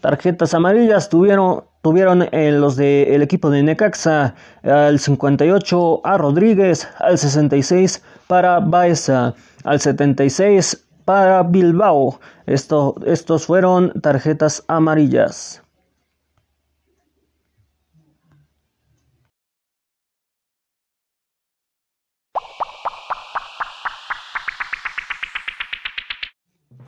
tarjetas 0.00 0.54
amarillas 0.54 1.08
tuvieron, 1.08 1.64
tuvieron 1.82 2.22
eh, 2.32 2.52
los 2.52 2.76
del 2.76 3.22
equipo 3.22 3.50
de 3.50 3.62
Necaxa 3.62 4.34
al 4.62 4.98
58 4.98 6.00
a 6.04 6.18
Rodríguez, 6.18 6.88
al 6.98 7.18
66 7.18 8.02
para 8.26 8.60
Baeza, 8.60 9.34
al 9.64 9.80
76 9.80 10.86
para 11.04 11.42
Bilbao. 11.42 12.20
Esto, 12.46 12.96
estos 13.06 13.46
fueron 13.46 13.92
tarjetas 14.00 14.64
amarillas. 14.68 15.59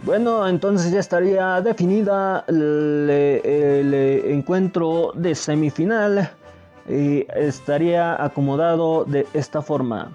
Bueno, 0.04 0.48
entonces 0.48 0.90
ya 0.90 0.98
estaría 0.98 1.60
definida 1.60 2.44
el, 2.48 3.08
encuentro 4.26 5.12
de 5.14 5.32
semifinal 5.36 6.28
y 6.88 7.24
estaría 7.36 8.20
acomodado 8.22 9.04
de 9.04 9.28
esta 9.32 9.62
forma. 9.62 10.10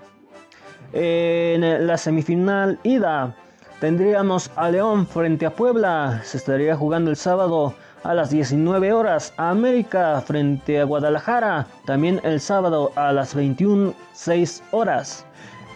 En 0.92 1.88
la 1.88 1.98
semifinal 1.98 2.78
ida 2.84 3.34
tendríamos 3.80 4.52
a 4.58 4.70
León 4.70 5.08
frente 5.08 5.46
a 5.46 5.56
Puebla, 5.56 6.20
se 6.26 6.36
estaría 6.36 6.76
jugando 6.76 7.10
el 7.10 7.16
sábado 7.16 7.74
a 8.04 8.14
las 8.14 8.30
19 8.30 8.92
horas, 8.92 9.34
a 9.38 9.52
América 9.52 10.22
frente 10.26 10.82
a 10.82 10.84
Guadalajara, 10.84 11.66
también 11.86 12.20
el 12.24 12.42
sábado 12.42 12.92
a 12.98 13.14
las 13.14 13.34
21.06 13.38 14.62
horas. 14.72 15.26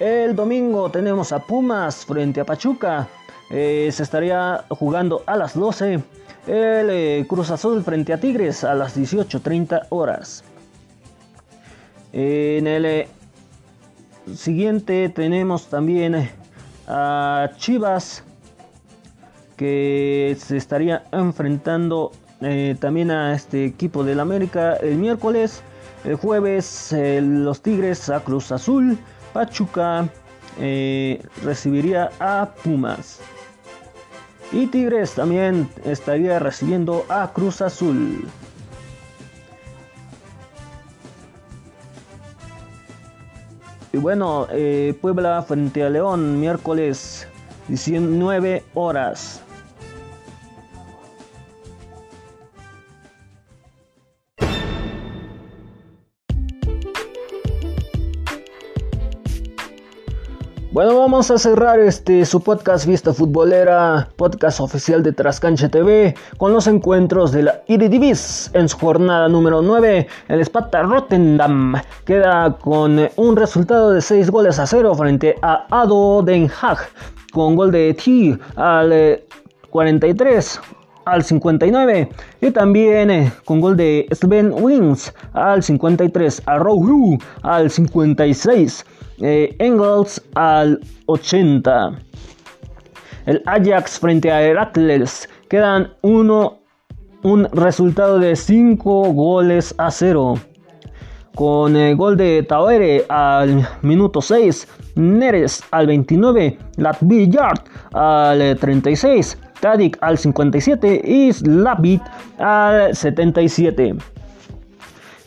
El 0.02 0.36
domingo 0.36 0.90
tenemos 0.90 1.32
a 1.32 1.40
Pumas 1.40 2.06
frente 2.06 2.42
a 2.42 2.46
Pachuca, 2.46 3.08
eh, 3.54 3.90
se 3.92 4.04
estaría 4.04 4.64
jugando 4.70 5.24
a 5.26 5.36
las 5.36 5.60
12 5.60 5.96
el 6.48 6.90
eh, 6.90 7.26
Cruz 7.28 7.52
Azul 7.52 7.84
frente 7.84 8.14
a 8.14 8.18
Tigres 8.18 8.64
a 8.64 8.74
las 8.74 8.98
18.30 8.98 9.88
horas. 9.90 10.46
En 12.14 12.66
el 12.66 12.86
eh, 12.86 13.08
siguiente 14.34 15.10
tenemos 15.10 15.68
también 15.68 16.30
a 16.88 17.50
Chivas 17.58 18.24
que 19.58 20.38
se 20.40 20.56
estaría 20.58 21.04
enfrentando 21.12 22.12
también 22.80 23.12
a 23.12 23.36
este 23.36 23.66
equipo 23.66 24.04
del 24.04 24.20
América 24.20 24.76
el 24.78 24.96
miércoles. 24.96 25.62
El 26.04 26.16
jueves 26.16 26.96
los 27.22 27.62
Tigres 27.62 28.10
a 28.10 28.22
Cruz 28.22 28.52
Azul. 28.52 28.98
Pachuca 29.32 30.10
recibiría 31.44 32.10
a 32.20 32.50
Pumas. 32.64 33.20
Y 34.52 34.68
Tigres 34.68 35.14
también 35.14 35.70
estaría 35.86 36.40
recibiendo 36.40 37.06
a 37.08 37.32
Cruz 37.32 37.62
Azul. 37.62 38.28
Y 43.94 43.98
bueno, 43.98 44.48
eh, 44.52 44.98
Puebla 45.02 45.42
frente 45.44 45.84
a 45.84 45.90
León, 45.90 46.40
miércoles 46.40 47.28
19 47.68 48.64
horas. 48.74 49.42
Bueno, 60.84 60.98
vamos 60.98 61.30
a 61.30 61.38
cerrar 61.38 61.80
este 61.80 62.26
su 62.26 62.42
podcast 62.42 62.88
Vista 62.88 63.14
Futbolera, 63.14 64.10
podcast 64.16 64.62
oficial 64.62 65.04
de 65.04 65.14
Trascancha 65.14 65.70
TV, 65.70 66.16
con 66.38 66.54
los 66.54 66.66
encuentros 66.66 67.32
de 67.32 67.44
la 67.44 67.62
Iridivis 67.68 68.50
en 68.56 68.68
su 68.68 68.80
jornada 68.80 69.30
número 69.30 69.62
9. 69.62 70.08
El 70.28 70.40
Sparta 70.40 70.82
Rotterdam 70.82 71.76
queda 72.04 72.58
con 72.58 73.00
un 73.16 73.36
resultado 73.36 73.92
de 73.92 74.02
6 74.02 74.32
goles 74.32 74.58
a 74.58 74.66
0 74.66 74.96
frente 74.96 75.36
a 75.44 75.68
Ado 75.70 76.24
Den 76.24 76.50
Haag, 76.50 76.80
con 77.32 77.56
gol 77.56 77.72
de 77.72 77.94
T 77.94 78.40
al 78.56 79.22
43 79.70 80.56
eh, 80.56 80.81
al 81.12 81.24
59 81.24 82.10
y 82.42 82.52
también 82.52 83.12
eh, 83.12 83.32
con 83.46 83.60
gol 83.60 83.76
de 83.76 84.08
Sven 84.12 84.54
Wings 84.54 85.14
al 85.34 85.62
53 85.62 86.44
a 86.46 86.58
Rohu 86.58 87.18
al 87.44 87.70
56 87.70 88.86
eh, 89.22 89.56
Engels 89.60 90.22
al 90.36 90.80
80. 91.06 92.00
El 93.26 93.44
Ajax 93.46 94.00
frente 94.00 94.32
a 94.32 94.42
Heracles 94.42 95.30
quedan 95.48 95.94
uno, 96.02 96.60
un 97.22 97.46
resultado 97.52 98.18
de 98.18 98.36
5 98.36 99.14
goles 99.14 99.76
a 99.78 99.92
0. 99.92 100.36
Con 101.36 101.76
el 101.76 101.96
gol 101.96 102.18
de 102.18 102.44
Tauere 102.44 103.06
al 103.10 103.68
minuto 103.84 104.22
6, 104.22 104.68
Neres 104.96 105.64
al 105.72 105.88
29, 105.88 106.58
Latvillard 106.78 107.62
al 107.94 108.58
36, 108.58 109.38
Tadic 109.62 109.98
al 110.02 110.18
57 110.18 111.02
y 111.06 111.32
Slavit 111.32 112.02
al 112.40 112.96
77. 112.96 113.96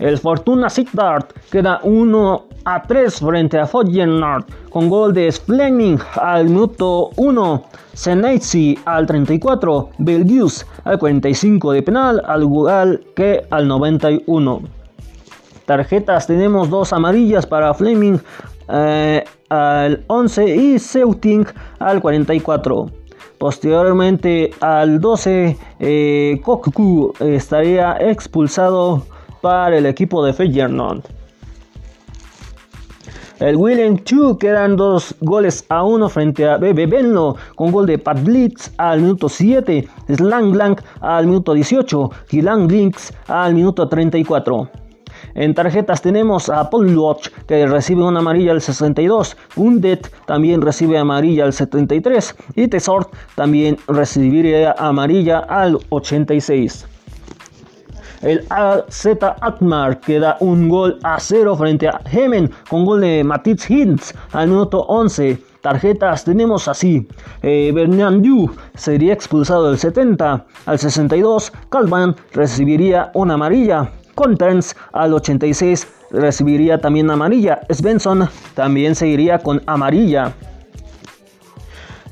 El 0.01 0.19
Fortuna 0.19 0.69
Sittard 0.69 1.27
queda 1.51 1.81
1 1.83 2.45
a 2.65 2.83
3 2.83 3.21
frente 3.21 3.59
a 3.59 3.67
Feyenoord 3.67 4.45
con 4.71 4.89
gol 4.89 5.15
de 5.15 5.31
Fleming 5.31 5.99
al 6.21 6.47
minuto 6.47 7.11
1, 7.17 7.63
Senesi 7.93 8.77
al 8.85 9.07
34, 9.07 9.91
Belgius 9.99 10.67
al 10.83 10.99
45 10.99 11.73
de 11.73 11.83
penal, 11.83 12.23
al 12.27 12.43
igual 12.43 13.05
que 13.15 13.47
al 13.51 13.69
91. 13.69 14.63
Tarjetas 15.65 16.27
tenemos 16.27 16.69
dos 16.69 16.93
amarillas 16.93 17.47
para 17.47 17.73
Fleming 17.73 18.19
eh, 18.69 19.25
al 19.49 20.05
11 20.09 20.57
y 20.57 20.79
Seuting 20.79 21.47
al 21.79 22.01
44. 22.01 23.04
Posteriormente 23.45 24.53
al 24.61 25.03
12, 25.03 25.59
eh, 25.79 26.41
estaría 27.21 27.93
expulsado 28.01 29.05
para 29.43 29.77
el 29.77 29.85
equipo 29.85 30.25
de 30.25 30.33
Feyenoord. 30.33 31.03
El 33.41 33.57
William 33.57 33.99
Chu 33.99 34.39
quedan 34.39 34.77
dos 34.77 35.15
goles 35.21 35.67
a 35.69 35.83
uno 35.83 36.09
frente 36.09 36.49
a 36.49 36.57
Bebe 36.57 36.87
Benlo 36.87 37.37
con 37.55 37.71
gol 37.71 37.85
de 37.85 37.99
Pat 37.99 38.25
Blitz 38.25 38.73
al 38.79 39.03
minuto 39.03 39.29
7, 39.29 39.87
Slang 40.09 40.53
Blank 40.53 40.81
al 41.03 41.27
minuto 41.27 41.53
18 41.53 42.11
y 42.31 42.41
Lang 42.41 42.71
Links 42.71 43.13
al 43.29 43.53
minuto 43.53 43.87
34. 43.87 44.84
En 45.35 45.53
tarjetas 45.53 46.01
tenemos 46.01 46.49
a 46.49 46.71
Paul 46.71 46.97
Watch 46.97 47.29
que 47.49 47.67
recibe 47.67 48.05
una 48.05 48.21
amarilla 48.21 48.53
al 48.53 48.61
62, 48.61 49.37
Undet 49.57 50.13
también 50.27 50.63
recibe 50.63 50.97
amarilla 50.97 51.45
al 51.45 51.53
73 51.53 52.37
y 52.55 52.69
Tesort 52.69 53.13
también 53.35 53.77
recibiría 53.89 54.75
amarilla 54.79 55.41
al 55.41 55.79
86. 55.91 56.87
El 58.23 58.47
AZ 58.49 59.07
Atmar 59.41 60.01
queda 60.01 60.37
un 60.41 60.69
gol 60.69 60.99
a 61.03 61.19
cero 61.21 61.57
frente 61.57 61.89
a 61.89 62.01
Hemen 62.11 62.51
con 62.71 62.87
gol 62.87 63.03
de 63.03 63.23
Matitz 63.23 63.69
Hintz 63.69 64.15
al 64.33 64.49
minuto 64.49 64.81
11. 64.81 65.37
Tarjetas 65.61 66.25
tenemos 66.25 66.69
así. 66.69 67.07
Eh, 67.43 67.73
Yu 68.23 68.51
sería 68.75 69.13
expulsado 69.13 69.69
del 69.69 69.79
70 69.79 70.47
al 70.65 70.79
62. 70.79 71.53
Calvan 71.69 72.17
recibiría 72.33 73.11
una 73.15 73.35
amarilla. 73.35 73.91
Contents 74.15 74.77
al 74.93 75.15
86 75.15 75.87
recibiría 76.11 76.79
también 76.79 77.11
amarilla. 77.11 77.61
Svensson 77.71 78.29
también 78.55 78.95
seguiría 78.95 79.39
con 79.39 79.63
amarilla. 79.67 80.33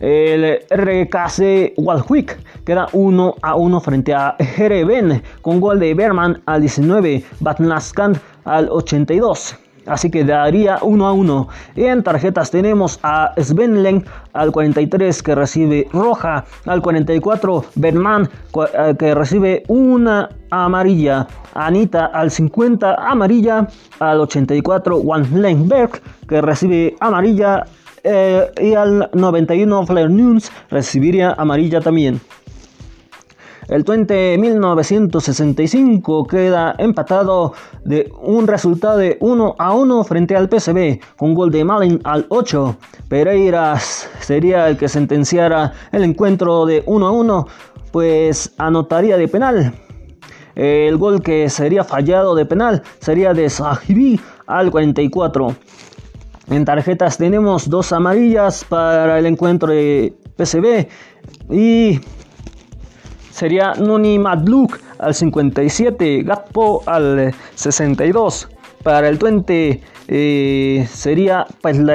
El 0.00 0.58
RKC 0.68 1.74
Walwick 1.76 2.36
queda 2.64 2.88
1 2.92 3.34
a 3.40 3.54
1 3.54 3.80
frente 3.80 4.12
a 4.12 4.34
Jereven 4.38 5.22
con 5.42 5.60
gol 5.60 5.78
de 5.78 5.94
Berman 5.94 6.42
al 6.46 6.60
19, 6.60 7.24
Batnaskan 7.38 8.20
al 8.44 8.68
82. 8.68 9.56
Así 9.86 10.10
que 10.10 10.24
daría 10.24 10.78
1 10.82 11.06
a 11.06 11.12
1. 11.12 11.48
En 11.76 12.02
tarjetas 12.02 12.50
tenemos 12.50 12.98
a 13.02 13.32
Svenlen 13.36 14.04
al 14.32 14.52
43 14.52 15.22
que 15.22 15.34
recibe 15.34 15.88
roja. 15.92 16.44
Al 16.66 16.82
44 16.82 17.64
Berman 17.74 18.28
eh, 18.28 18.94
que 18.98 19.14
recibe 19.14 19.64
una 19.68 20.28
amarilla. 20.50 21.26
Anita 21.54 22.06
al 22.06 22.30
50 22.30 22.94
amarilla. 22.94 23.68
Al 23.98 24.20
84 24.20 24.96
Wanlenberg 24.98 26.00
que 26.28 26.40
recibe 26.40 26.96
amarilla. 27.00 27.64
Eh, 28.04 28.50
y 28.60 28.74
al 28.74 29.10
91 29.12 29.86
Flair 29.86 30.10
Nunes 30.10 30.50
recibiría 30.70 31.34
amarilla 31.38 31.80
también. 31.80 32.20
El 33.68 33.84
20 33.84 34.38
1965 34.38 36.26
queda 36.26 36.74
empatado 36.78 37.54
de 37.84 38.12
un 38.20 38.48
resultado 38.48 38.98
de 38.98 39.16
1 39.20 39.54
a 39.56 39.72
1 39.72 40.04
frente 40.04 40.34
al 40.34 40.48
PSV 40.48 40.98
con 41.16 41.34
gol 41.34 41.52
de 41.52 41.64
Malin 41.64 42.00
al 42.02 42.26
8. 42.28 42.76
Pereiras 43.08 44.10
sería 44.20 44.68
el 44.68 44.76
que 44.76 44.88
sentenciara 44.88 45.72
el 45.92 46.02
encuentro 46.02 46.66
de 46.66 46.82
1 46.86 47.06
a 47.06 47.10
1, 47.12 47.46
pues 47.92 48.52
anotaría 48.58 49.16
de 49.16 49.28
penal. 49.28 49.74
El 50.54 50.96
gol 50.98 51.22
que 51.22 51.48
sería 51.48 51.84
fallado 51.84 52.34
de 52.34 52.44
penal 52.44 52.82
sería 52.98 53.32
de 53.32 53.48
Sahibi 53.48 54.20
al 54.46 54.70
44. 54.70 55.54
En 56.50 56.64
tarjetas 56.64 57.16
tenemos 57.16 57.70
dos 57.70 57.92
amarillas 57.92 58.64
para 58.64 59.18
el 59.18 59.26
encuentro 59.26 59.70
de 59.70 60.14
PSV 60.36 60.88
y 61.50 62.00
sería 63.32 63.72
Nuni 63.74 64.18
Madluk 64.18 64.78
al 64.98 65.14
57, 65.14 66.22
Gatpo 66.22 66.82
al 66.86 67.34
62. 67.54 68.48
Para 68.82 69.08
el 69.08 69.16
20 69.16 69.82
eh, 70.08 70.88
sería 70.88 71.46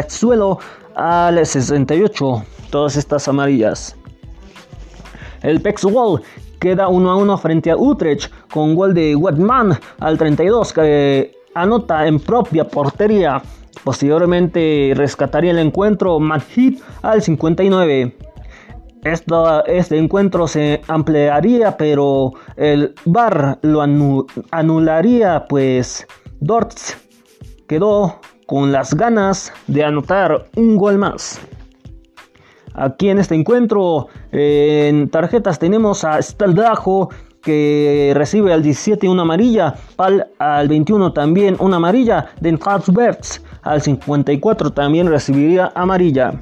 Suelo 0.10 0.60
al 0.95 1.45
68. 1.45 2.43
Todas 2.69 2.97
estas 2.97 3.28
amarillas. 3.28 3.95
El 5.41 5.62
Pex 5.62 5.86
Wall 5.86 6.21
queda 6.60 6.88
1 6.88 7.12
a 7.12 7.15
1 7.15 7.38
frente 7.38 7.71
a 7.71 7.78
Utrecht 7.78 8.32
con 8.52 8.76
gol 8.76 8.93
de 8.93 9.15
Wetman 9.15 9.80
al 10.00 10.17
32 10.17 10.73
que 10.73 11.32
anota 11.54 12.08
en 12.08 12.19
propia 12.19 12.67
portería. 12.67 13.41
Posteriormente 13.84 14.91
rescataría 14.95 15.52
el 15.52 15.60
encuentro 15.60 16.19
Manhit 16.19 16.82
al 17.04 17.21
59 17.21 18.27
este 19.04 19.98
encuentro 19.98 20.48
se 20.48 20.82
ampliaría, 20.88 21.78
pero 21.78 22.34
el 22.56 22.94
VAR 23.06 23.60
lo 23.62 23.82
anularía, 24.52 25.46
pues 25.48 26.06
Dortz 26.40 26.98
quedó 27.68 28.20
con 28.46 28.72
las 28.72 28.94
ganas 28.94 29.54
de 29.68 29.84
anotar 29.84 30.46
un 30.56 30.78
gol 30.78 30.98
más. 30.98 31.40
Aquí 32.74 33.10
en 33.10 33.18
este 33.20 33.36
encuentro, 33.36 34.08
en 34.32 35.10
tarjetas 35.10 35.58
tenemos 35.58 36.04
a 36.04 36.22
Staldajo 36.22 37.10
que 37.42 38.12
recibe 38.16 38.52
al 38.54 38.62
17 38.62 39.08
una 39.08 39.22
amarilla, 39.22 39.76
Pal 39.96 40.28
al 40.38 40.68
21 40.68 41.14
también 41.14 41.56
una 41.60 41.78
amarilla, 41.78 42.28
Den 42.42 42.60
al 43.64 43.82
54 43.82 44.72
también 44.72 45.08
recibiría 45.08 45.72
amarilla. 45.74 46.42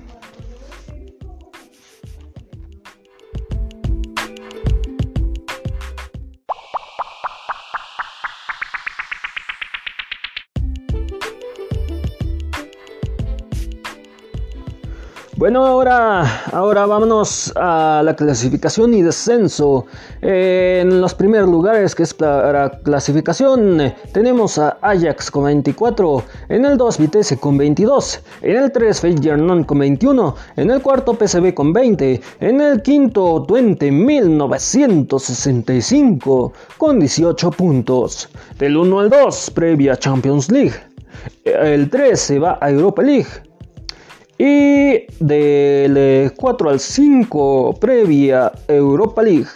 Bueno, 15.37 15.65
ahora, 15.65 16.45
ahora 16.53 16.85
vámonos 16.85 17.51
a 17.57 18.01
la 18.05 18.15
clasificación 18.15 18.93
y 18.93 19.01
descenso. 19.01 19.85
en 20.21 21.01
los 21.01 21.13
primeros 21.13 21.49
lugares, 21.49 21.93
que 21.93 22.03
es 22.03 22.13
para 22.13 22.69
clasificación, 22.69 23.93
tenemos 24.13 24.57
a 24.57 24.77
Ajax 24.81 25.29
con 25.29 25.43
24, 25.43 26.23
en 26.47 26.63
el 26.63 26.77
2 26.77 26.97
Vitesse 26.99 27.37
con 27.37 27.57
22, 27.57 28.21
en 28.43 28.55
el 28.55 28.71
3 28.71 29.01
Feyenoord 29.01 29.65
con 29.65 29.79
21, 29.79 30.35
en 30.55 30.71
el 30.71 30.81
cuarto 30.81 31.17
PSV 31.19 31.53
con 31.53 31.73
20, 31.73 32.21
en 32.39 32.61
el 32.61 32.81
quinto 32.81 33.43
Twente 33.45 33.91
1965 33.91 36.53
con 36.77 36.97
18 36.97 37.51
puntos. 37.51 38.29
Del 38.57 38.77
1 38.77 38.99
al 39.01 39.09
2, 39.09 39.51
previa 39.51 39.97
Champions 39.97 40.49
League. 40.49 40.75
El 41.43 41.89
3 41.89 42.17
se 42.17 42.39
va 42.39 42.57
a 42.61 42.69
Europa 42.69 43.01
League. 43.01 43.27
Y 44.37 45.05
del 45.19 46.33
4 46.35 46.69
al 46.69 46.79
5 46.79 47.75
previa 47.79 48.51
Europa 48.67 49.21
League. 49.21 49.47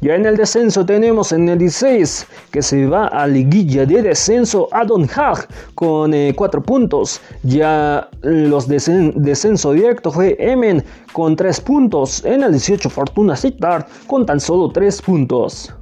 Ya 0.00 0.16
en 0.16 0.26
el 0.26 0.36
descenso 0.36 0.84
tenemos 0.84 1.32
en 1.32 1.48
el 1.48 1.58
16 1.58 2.26
que 2.50 2.60
se 2.60 2.86
va 2.86 3.06
a 3.06 3.26
liguilla 3.26 3.86
de 3.86 4.02
descenso 4.02 4.68
a 4.70 4.84
Don 4.84 5.08
Haag 5.08 5.48
con 5.74 6.12
4 6.12 6.60
eh, 6.60 6.64
puntos. 6.64 7.22
Ya 7.42 8.08
los 8.20 8.68
descenso 8.68 9.72
directo 9.72 10.10
fue 10.10 10.36
Emen 10.38 10.84
con 11.12 11.36
3 11.36 11.60
puntos. 11.62 12.22
En 12.26 12.42
el 12.42 12.52
18 12.52 12.90
Fortuna 12.90 13.34
Sittard 13.34 13.86
con 14.06 14.26
tan 14.26 14.40
solo 14.40 14.70
3 14.70 15.00
puntos. 15.00 15.72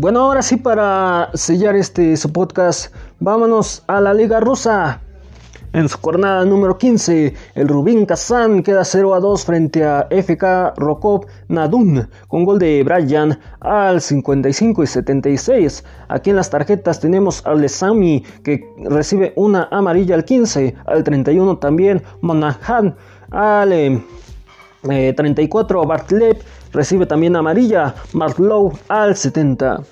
Bueno, 0.00 0.20
ahora 0.20 0.42
sí 0.42 0.56
para 0.56 1.28
sellar 1.34 1.74
este 1.74 2.16
su 2.16 2.32
podcast, 2.32 2.94
vámonos 3.18 3.82
a 3.88 4.00
la 4.00 4.14
Liga 4.14 4.38
Rusa. 4.38 5.00
En 5.72 5.88
su 5.88 5.98
jornada 5.98 6.44
número 6.44 6.78
15, 6.78 7.34
el 7.56 7.66
Rubín 7.66 8.06
Kazan 8.06 8.62
queda 8.62 8.84
0 8.84 9.12
a 9.16 9.18
2 9.18 9.44
frente 9.44 9.84
a 9.84 10.06
FK 10.08 10.74
Rokov 10.76 11.26
Nadun 11.48 12.08
con 12.28 12.44
gol 12.44 12.60
de 12.60 12.84
Brian 12.84 13.40
al 13.58 14.00
55 14.00 14.84
y 14.84 14.86
76. 14.86 15.84
Aquí 16.06 16.30
en 16.30 16.36
las 16.36 16.48
tarjetas 16.48 17.00
tenemos 17.00 17.44
al 17.44 17.60
Lesami 17.60 18.22
que 18.44 18.72
recibe 18.88 19.32
una 19.34 19.66
amarilla 19.72 20.14
al 20.14 20.24
15, 20.24 20.76
al 20.86 21.02
31 21.02 21.58
también 21.58 22.04
Monahan 22.20 22.94
al 23.32 24.04
34 24.82 25.82
eh, 25.82 25.86
Bartlett 25.86 26.44
recibe 26.72 27.06
también 27.06 27.36
amarilla, 27.36 27.94
Marlow 28.12 28.72
al 28.88 29.16
70. 29.16 29.82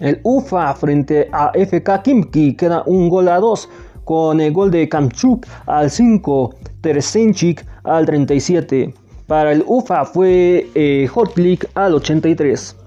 El 0.00 0.20
UFA 0.22 0.74
frente 0.74 1.28
a 1.32 1.52
FK 1.52 2.02
Kimki 2.02 2.54
queda 2.54 2.82
un 2.86 3.08
gol 3.08 3.28
a 3.28 3.38
2 3.38 3.68
con 4.04 4.40
el 4.40 4.52
gol 4.52 4.70
de 4.70 4.88
Kamchuk 4.88 5.46
al 5.66 5.90
5, 5.90 6.54
Teresenchik 6.80 7.66
al 7.84 8.06
37. 8.06 8.94
Para 9.26 9.52
el 9.52 9.62
UFA 9.66 10.04
fue 10.06 10.66
eh, 10.74 11.06
Hotlik 11.12 11.68
al 11.74 11.94
83. 11.94 12.77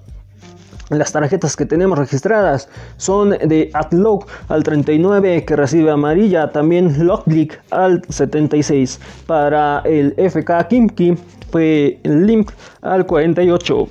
Las 0.92 1.14
tarjetas 1.14 1.56
que 1.56 1.66
tenemos 1.66 1.98
registradas 1.98 2.68
son 2.98 3.30
de 3.30 3.70
Atlock 3.74 4.28
al 4.50 4.62
39 4.62 5.46
que 5.46 5.56
recibe 5.56 5.90
amarilla, 5.90 6.52
también 6.52 7.08
Locklick 7.08 7.62
al 7.70 8.02
76. 8.10 9.00
Para 9.26 9.80
el 9.86 10.14
FK 10.18 10.68
Kimki 10.68 11.18
fue 11.50 11.98
Limp 12.04 12.50
al 12.82 13.06
48. 13.06 13.88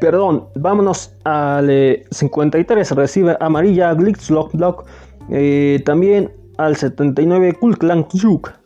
Perdón, 0.00 0.46
vámonos 0.56 1.12
al 1.22 2.02
53, 2.10 2.90
recibe 2.90 3.36
amarilla 3.38 3.94
Glitz 3.94 4.28
Lock 4.28 4.88
eh, 5.30 5.80
también 5.84 6.32
al 6.58 6.74
79 6.74 7.52
Kulklang 7.60 8.08
Juk. 8.08 8.59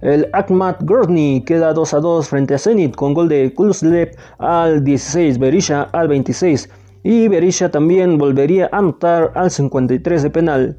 El 0.00 0.28
Akmat 0.32 0.80
Grozny 0.84 1.42
queda 1.44 1.72
2 1.72 1.94
a 1.94 1.98
2 1.98 2.28
frente 2.28 2.54
a 2.54 2.58
Zenit 2.58 2.94
con 2.94 3.14
gol 3.14 3.28
de 3.28 3.52
Kulslev 3.52 4.14
al 4.38 4.84
16, 4.84 5.40
Berisha 5.40 5.88
al 5.92 6.06
26 6.06 6.70
y 7.02 7.26
Berisha 7.26 7.68
también 7.68 8.16
volvería 8.16 8.68
a 8.70 8.78
anotar 8.78 9.32
al 9.34 9.50
53 9.50 10.22
de 10.22 10.30
penal. 10.30 10.76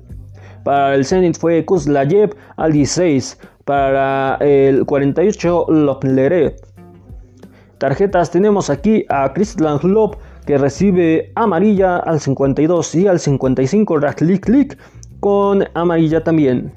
Para 0.64 0.96
el 0.96 1.04
Zenit 1.04 1.38
fue 1.38 1.66
Kuzlayev 1.66 2.34
al 2.56 2.72
16, 2.72 3.38
para 3.66 4.38
el 4.40 4.86
48 4.86 5.66
Loplerev. 5.68 6.56
Tarjetas 7.78 8.32
tenemos 8.32 8.70
aquí 8.70 9.06
a 9.10 9.34
Kristlan 9.34 9.80
Lop 9.84 10.16
que 10.46 10.58
recibe 10.58 11.34
amarilla 11.36 11.98
al 11.98 12.22
52 12.22 12.96
y 12.96 13.08
al 13.08 13.20
55 13.20 13.98
Ratlik 13.98 14.78
con 15.20 15.66
amarilla 15.74 16.24
también. 16.24 16.72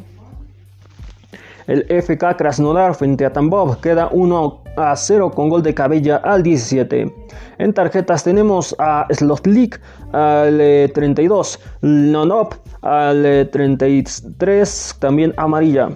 El 1.66 1.87
FK 1.88 2.37
Krasnodar 2.37 2.94
frente 2.94 3.25
a 3.25 3.33
Tambov 3.33 3.81
queda 3.81 4.09
1 4.11 4.62
a 4.77 4.96
0 4.96 5.31
con 5.31 5.48
gol 5.48 5.62
de 5.62 5.75
Cabella 5.75 6.16
al 6.16 6.42
17. 6.42 7.14
En 7.59 7.72
tarjetas 7.72 8.25
tenemos 8.25 8.75
a 8.79 9.07
Slotlik 9.11 9.81
al 10.12 10.90
32, 10.92 11.61
Nonop 11.83 12.55
al 12.83 13.48
33, 13.53 14.96
también 14.98 15.33
amarilla. 15.37 15.90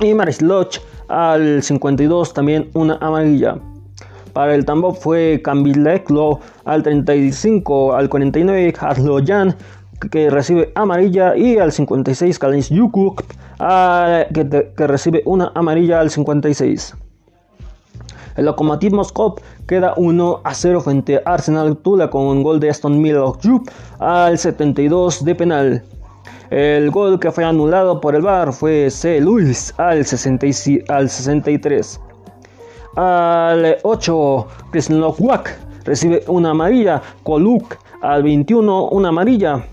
Y 0.00 0.14
Marisloch 0.14 0.80
al 1.08 1.62
52, 1.62 2.32
también 2.32 2.70
una 2.74 2.96
amarilla. 3.00 3.58
Para 4.32 4.54
el 4.54 4.64
Tambov 4.64 4.96
fue 4.96 5.40
Kambileklo 5.42 6.40
al 6.64 6.82
35, 6.82 7.94
al 7.94 8.08
49 8.08 8.74
Hasloyan 8.78 9.56
que 10.10 10.30
recibe 10.30 10.72
amarilla 10.74 11.36
y 11.36 11.58
al 11.58 11.72
56 11.72 12.38
Kalins 12.38 12.68
Yukuk 12.68 13.22
que, 13.58 14.72
que, 14.76 14.86
recibe 14.86 15.22
una 15.24 15.52
amarilla 15.54 16.00
al 16.00 16.10
56. 16.10 16.94
El 18.36 18.44
Lokomotiv 18.44 18.92
Moscow 18.92 19.34
queda 19.66 19.94
1 19.96 20.40
a 20.44 20.54
0 20.54 20.80
frente 20.82 21.16
a 21.16 21.34
Arsenal 21.34 21.78
Tula 21.78 22.10
con 22.10 22.22
un 22.24 22.42
gol 22.42 22.60
de 22.60 22.68
Aston 22.68 23.00
Milok 23.00 23.38
al 23.98 24.36
72 24.36 25.24
de 25.24 25.34
penal. 25.34 25.82
El 26.50 26.90
gol 26.90 27.18
que 27.18 27.32
fue 27.32 27.44
anulado 27.44 28.00
por 28.00 28.14
el 28.14 28.22
VAR 28.22 28.52
fue 28.52 28.90
C. 28.90 29.20
Luis 29.20 29.74
al, 29.78 30.04
60, 30.04 30.46
al 30.88 31.08
63. 31.08 32.00
Al 32.96 33.78
8, 33.82 34.46
Krisnokwak 34.70 35.58
recibe 35.84 36.22
una 36.28 36.50
amarilla. 36.50 37.02
Koluk 37.22 37.76
al 38.02 38.22
21, 38.22 38.88
una 38.90 39.08
amarilla 39.08 39.64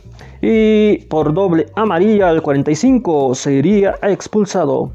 y 0.46 0.98
por 1.06 1.34
doble 1.34 1.68
amarilla 1.74 2.28
al 2.28 2.42
45 2.42 3.34
sería 3.34 3.96
expulsado. 4.02 4.92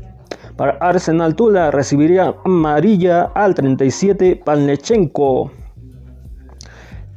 Para 0.57 0.73
Arsenal 0.73 1.35
Tula 1.35 1.71
recibiría 1.71 2.35
amarilla 2.45 3.33
al 3.35 3.55
37 3.55 4.43
Palnechenko. 4.45 5.51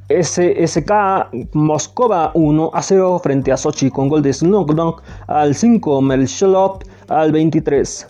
SSK 0.07 0.91
Moscova 1.53 2.31
1 2.33 2.71
a 2.73 2.81
0 2.81 3.19
frente 3.21 3.51
a 3.51 3.57
Sochi 3.57 3.89
con 3.89 4.07
gol 4.07 4.21
de 4.21 4.31
Snowdog 4.31 5.01
al 5.27 5.53
5, 5.53 6.01
Melcholop 6.01 6.83
al 7.09 7.33
23. 7.33 8.07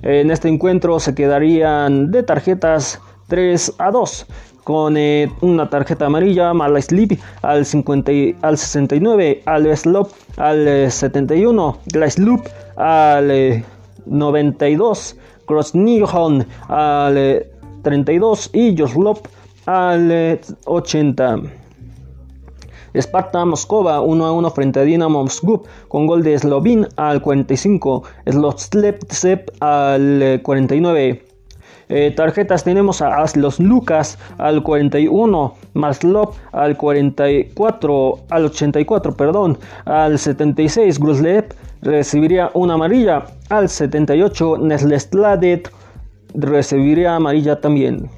En 0.00 0.30
este 0.30 0.48
encuentro 0.48 0.98
se 0.98 1.14
quedarían 1.14 2.10
de 2.10 2.22
tarjetas 2.22 3.02
3 3.28 3.74
a 3.76 3.90
2 3.90 4.26
con 4.64 4.96
eh, 4.96 5.30
una 5.40 5.68
tarjeta 5.68 6.06
amarilla, 6.06 6.52
Sleep 6.80 7.18
al, 7.42 7.64
50, 7.64 8.12
al 8.42 8.58
69, 8.58 9.42
al 9.44 9.76
Slop 9.76 10.10
al 10.36 10.90
71, 10.90 11.78
Glassloop 11.86 12.48
al 12.76 13.64
92, 14.06 15.16
Crossnihon 15.46 16.46
al 16.68 17.46
32 17.82 18.50
y 18.52 18.76
Joslop 18.76 19.26
al 19.66 20.40
80. 20.64 21.42
Sparta 22.94 23.44
Moscova 23.46 24.00
1 24.02 24.26
a 24.26 24.32
1 24.32 24.50
frente 24.50 24.80
a 24.80 24.82
Dinamo 24.82 25.22
Moscú 25.22 25.62
con 25.88 26.06
gol 26.06 26.22
de 26.22 26.38
Slovin 26.38 26.86
al 26.96 27.22
45, 27.22 28.02
Slotsep 28.26 29.50
al 29.60 30.40
49. 30.42 31.31
Eh, 31.94 32.10
tarjetas 32.10 32.64
tenemos 32.64 33.02
a 33.02 33.20
Aslos 33.20 33.60
Lucas 33.60 34.18
al 34.38 34.62
41, 34.62 35.54
Maslov 35.74 36.30
al 36.52 36.74
44, 36.74 38.18
al 38.30 38.44
84, 38.46 39.14
perdón, 39.14 39.58
al 39.84 40.18
76, 40.18 40.98
Gruslev 40.98 41.54
recibiría 41.82 42.50
una 42.54 42.74
amarilla, 42.74 43.26
al 43.50 43.68
78, 43.68 44.56
Neslestladet 44.56 45.70
recibiría 46.32 47.14
amarilla 47.14 47.60
también. 47.60 48.08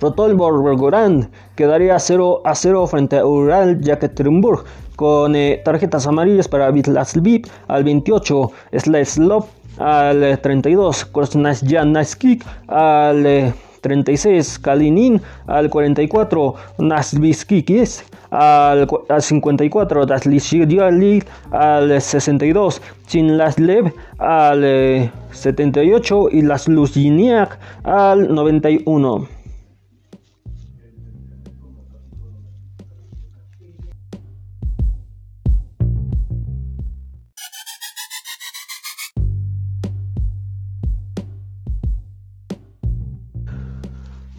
Rotol 0.00 0.34
Borgorán 0.34 1.30
quedaría 1.54 1.96
0 1.96 2.42
a 2.44 2.56
0 2.56 2.88
frente 2.88 3.18
a 3.18 3.24
Ural 3.24 3.80
Yekaterinburg 3.82 4.64
con 4.96 5.36
eh, 5.36 5.62
tarjetas 5.64 6.08
amarillas 6.08 6.48
para 6.48 6.72
Vitlaslvip 6.72 7.46
al 7.68 7.84
28, 7.84 8.50
Sleslov 8.78 9.44
al 9.82 10.38
32, 10.40 11.04
Krasnasyanskik 11.12 12.46
al 12.68 13.52
36, 13.82 14.58
Kalinin. 14.62 15.20
Al 15.46 15.68
44, 15.68 16.54
Nasviskikis 16.78 18.04
al, 18.30 18.86
al 19.08 19.22
54, 19.22 20.06
Daslishiryali 20.06 21.22
al 21.50 22.00
62, 22.00 22.80
Chinlaslev. 23.06 23.92
Al 24.18 25.10
78 25.32 26.28
y 26.30 26.42
Las 26.42 26.68
Luziniak 26.68 27.58
al 27.84 28.32
91. 28.32 29.41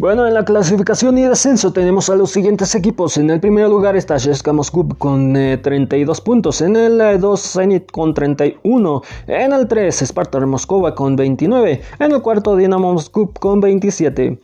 Bueno, 0.04 0.28
en 0.28 0.34
la 0.34 0.44
clasificación 0.44 1.18
y 1.18 1.22
descenso 1.22 1.72
tenemos 1.72 2.10
a 2.10 2.18
los 2.18 2.30
siguientes 2.30 2.76
equipos. 2.76 3.16
En 3.16 3.30
el 3.30 3.40
primer 3.40 3.70
lugar 3.70 3.96
está 3.96 4.18
Sheska 4.18 4.52
Moscú 4.52 4.86
con 4.98 5.32
32 5.32 6.18
eh, 6.18 6.22
puntos. 6.26 6.60
En 6.60 6.76
el 6.76 7.22
2 7.22 7.40
eh, 7.40 7.48
Zenit 7.48 7.90
con 7.90 8.14
31. 8.14 9.02
En 9.28 9.54
el 9.54 9.66
3 9.66 10.02
Sparta 10.02 10.46
Moscova 10.46 10.94
con 10.94 11.16
29. 11.16 11.82
En 12.00 12.12
el 12.12 12.22
cuarto 12.22 12.58
Dinamo 12.58 12.92
Moscú 12.92 13.32
con 13.32 13.62
27. 13.62 14.38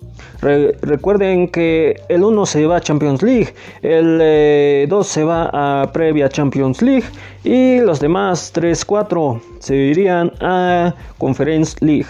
recuerden 0.82 1.50
que 1.50 2.04
el 2.08 2.24
1 2.24 2.46
se 2.46 2.66
va 2.66 2.78
a 2.78 2.80
Champions 2.80 3.22
League. 3.22 3.54
El 3.82 4.88
2 4.88 5.08
eh, 5.08 5.10
se 5.10 5.24
va 5.26 5.50
a 5.52 5.92
previa 5.92 6.30
Champions 6.30 6.82
League. 6.82 7.04
Y 7.44 7.82
los 7.82 8.00
demás 8.00 8.52
3, 8.54 8.86
4 8.86 9.42
se 9.60 9.76
irían 9.76 10.32
a 10.40 10.96
Conference 11.18 11.76
League. 11.82 12.08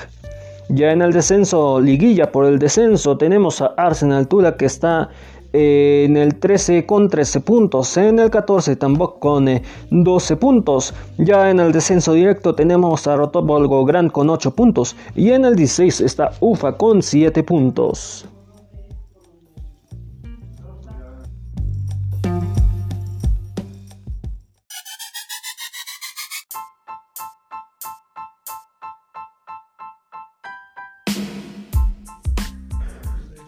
Ya 0.71 0.91
en 0.91 1.01
el 1.01 1.11
descenso, 1.11 1.81
liguilla 1.81 2.31
por 2.31 2.45
el 2.45 2.59
descenso, 2.59 3.17
tenemos 3.17 3.59
a 3.59 3.73
Arsenal 3.75 4.27
Tula 4.27 4.55
que 4.55 4.65
está 4.65 5.09
eh, 5.51 6.03
en 6.07 6.15
el 6.15 6.35
13 6.35 6.85
con 6.85 7.09
13 7.09 7.41
puntos, 7.41 7.97
en 7.97 8.19
el 8.19 8.29
14 8.29 8.75
tampoco 8.75 9.19
con 9.19 9.47
12 9.89 10.33
eh, 10.33 10.37
puntos, 10.37 10.93
ya 11.17 11.49
en 11.49 11.59
el 11.59 11.71
descenso 11.71 12.13
directo 12.13 12.53
tenemos 12.53 13.07
a 13.07 13.15
Rotobolgo 13.15 13.83
Grand 13.83 14.11
con 14.11 14.29
8 14.29 14.51
puntos 14.51 14.95
y 15.15 15.31
en 15.31 15.43
el 15.45 15.55
16 15.55 16.01
está 16.01 16.33
UFA 16.39 16.77
con 16.77 17.01
7 17.01 17.41
puntos. 17.41 18.28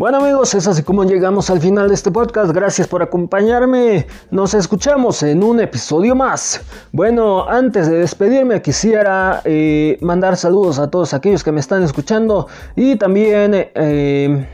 Bueno 0.01 0.17
amigos, 0.17 0.55
es 0.55 0.67
así 0.67 0.81
como 0.81 1.03
llegamos 1.03 1.51
al 1.51 1.61
final 1.61 1.87
de 1.87 1.93
este 1.93 2.09
podcast. 2.09 2.51
Gracias 2.53 2.87
por 2.87 3.03
acompañarme. 3.03 4.07
Nos 4.31 4.55
escuchamos 4.55 5.21
en 5.21 5.43
un 5.43 5.59
episodio 5.59 6.15
más. 6.15 6.59
Bueno, 6.91 7.47
antes 7.47 7.87
de 7.87 7.99
despedirme 7.99 8.63
quisiera 8.63 9.43
eh, 9.45 9.99
mandar 10.01 10.37
saludos 10.37 10.79
a 10.79 10.89
todos 10.89 11.13
aquellos 11.13 11.43
que 11.43 11.51
me 11.51 11.59
están 11.59 11.83
escuchando 11.83 12.47
y 12.75 12.95
también... 12.95 13.51
Eh, 13.53 14.47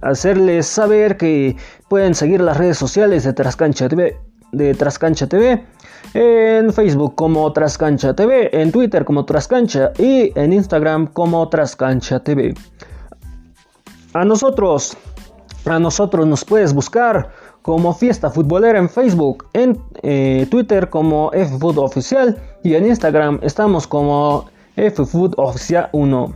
hacerles 0.00 0.66
saber 0.66 1.16
que 1.16 1.56
pueden 1.88 2.14
seguir 2.14 2.40
las 2.40 2.56
redes 2.56 2.76
sociales 2.76 3.22
de 3.22 3.32
Trascancha 3.32 3.88
TV, 3.88 4.16
de 4.52 4.74
Trascancha 4.74 5.28
TV 5.28 5.64
en 6.14 6.72
Facebook 6.72 7.14
como 7.14 7.52
Trascancha 7.52 8.14
TV, 8.14 8.50
en 8.52 8.72
Twitter 8.72 9.04
como 9.04 9.24
Trascancha 9.24 9.92
y 9.98 10.32
en 10.36 10.52
Instagram 10.52 11.06
como 11.06 11.48
Trascancha 11.48 12.20
TV. 12.20 12.54
A 14.14 14.24
nosotros, 14.24 14.96
a 15.66 15.78
nosotros 15.78 16.26
nos 16.26 16.44
puedes 16.44 16.72
buscar 16.72 17.30
como 17.60 17.92
Fiesta 17.92 18.30
Futbolera 18.30 18.78
en 18.78 18.88
Facebook, 18.88 19.46
en 19.52 19.78
eh, 20.02 20.46
Twitter 20.50 20.88
como 20.88 21.30
FFood 21.32 21.76
Oficial 21.76 22.40
y 22.64 22.74
en 22.74 22.86
Instagram 22.86 23.38
estamos 23.42 23.86
como 23.86 24.46
FFood 24.76 25.34
Oficial 25.36 25.90
1. 25.92 26.34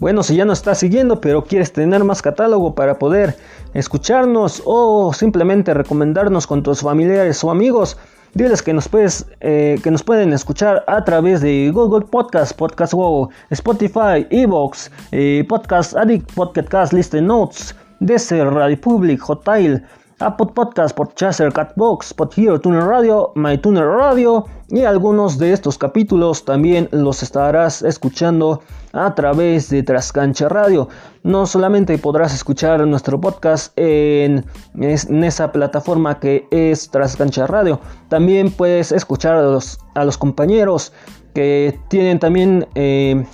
Bueno, 0.00 0.24
si 0.24 0.34
ya 0.34 0.44
nos 0.44 0.58
estás 0.58 0.78
siguiendo 0.78 1.20
pero 1.20 1.44
quieres 1.44 1.72
tener 1.72 2.02
más 2.02 2.20
catálogo 2.20 2.74
para 2.74 2.98
poder 2.98 3.36
escucharnos 3.72 4.60
o 4.64 5.12
simplemente 5.12 5.72
recomendarnos 5.72 6.48
con 6.48 6.64
tus 6.64 6.80
familiares 6.80 7.44
o 7.44 7.50
amigos, 7.52 7.96
Diles 8.34 8.62
que 8.62 8.72
nos, 8.72 8.88
puedes, 8.88 9.26
eh, 9.40 9.78
que 9.82 9.90
nos 9.90 10.04
pueden 10.04 10.32
escuchar 10.32 10.84
a 10.86 11.04
través 11.04 11.40
de 11.40 11.70
Google 11.74 12.06
Podcast, 12.06 12.56
Podcast 12.56 12.92
Wow, 12.92 13.28
Spotify, 13.50 14.24
Evox, 14.30 14.90
eh, 15.10 15.44
Podcast 15.48 15.96
Addict, 15.96 16.32
Podcast 16.34 16.92
Listen 16.92 17.26
Notes, 17.26 17.74
Desert, 17.98 18.52
Radio 18.52 18.80
Public, 18.80 19.28
Hotel, 19.28 19.84
Apple 20.20 20.48
Podcast, 20.54 20.94
Podchaser, 20.94 21.50
Catbox, 21.50 22.12
Podhero, 22.12 22.60
Tuner 22.60 22.84
Radio, 22.84 23.32
MyTuner 23.34 23.86
Radio 23.86 24.44
y 24.68 24.82
algunos 24.82 25.38
de 25.38 25.52
estos 25.52 25.78
capítulos 25.78 26.44
también 26.44 26.88
los 26.92 27.22
estarás 27.22 27.82
escuchando 27.82 28.60
a 28.92 29.14
través 29.14 29.70
de 29.70 29.82
Trascancha 29.82 30.50
Radio. 30.50 30.88
No 31.22 31.46
solamente 31.46 31.96
podrás 31.96 32.34
escuchar 32.34 32.86
nuestro 32.86 33.18
podcast 33.18 33.72
en, 33.76 34.44
esa 34.78 35.52
plataforma 35.52 36.20
que 36.20 36.46
es 36.50 36.90
Trascancha 36.90 37.46
Radio, 37.46 37.80
también 38.08 38.50
puedes 38.50 38.92
escuchar 38.92 39.36
a 39.36 40.04
los, 40.04 40.18
compañeros 40.18 40.92
que 41.34 41.80
tienen 41.88 42.18
también... 42.18 42.68
Eh, 42.74 43.24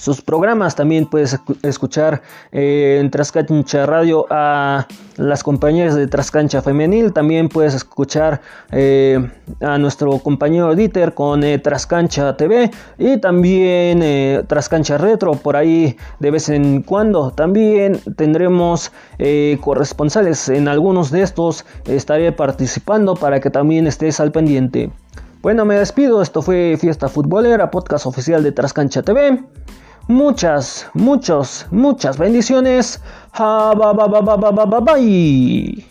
sus 0.00 0.22
programas. 0.22 0.74
También 0.74 1.04
puedes 1.04 1.38
escuchar 1.62 2.22
eh, 2.52 2.98
en 3.00 3.10
Trascancha 3.10 3.84
Radio 3.84 4.26
a 4.30 4.86
las 5.18 5.44
compañeras 5.44 5.94
de 5.94 6.06
Trascancha 6.06 6.62
Femenil. 6.62 7.12
También 7.12 7.50
puedes 7.50 7.74
escuchar 7.74 8.40
eh, 8.72 9.30
a 9.60 9.76
nuestro 9.76 10.18
compañero 10.20 10.74
Dieter 10.74 11.12
con 11.12 11.44
eh, 11.44 11.58
Trascancha 11.58 12.34
TV 12.38 12.70
y 12.96 13.18
también 13.18 14.46
Trascancha 14.46 14.96
Retro 14.96 15.32
por 15.32 15.56
ahí 15.56 15.98
de 16.18 16.30
vez 16.30 16.48
en 16.48 16.80
cuando. 16.80 17.32
También 17.32 18.00
tendremos 18.16 18.92
corresponsales 19.60 20.48
en 20.48 20.68
algunos 20.68 21.10
de 21.10 21.22
estos. 21.22 21.66
Estaré 21.84 22.32
participando 22.32 23.16
para 23.16 23.40
que 23.40 23.50
también 23.50 23.86
estés 23.86 24.18
al 24.18 24.32
pendiente. 24.32 24.90
Bueno, 25.42 25.66
me 25.66 25.74
despido. 25.74 26.22
Esto 26.22 26.40
fue 26.40 26.78
Fiesta 26.80 27.08
Futbolera, 27.08 27.70
podcast 27.70 28.06
oficial 28.06 28.42
de 28.42 28.52
Trascancha 28.52 29.02
TV 29.02 29.42
muchas, 30.10 30.86
muchas, 30.94 31.66
muchas 31.70 32.18
bendiciones. 32.18 33.00
Bye. 34.84 35.84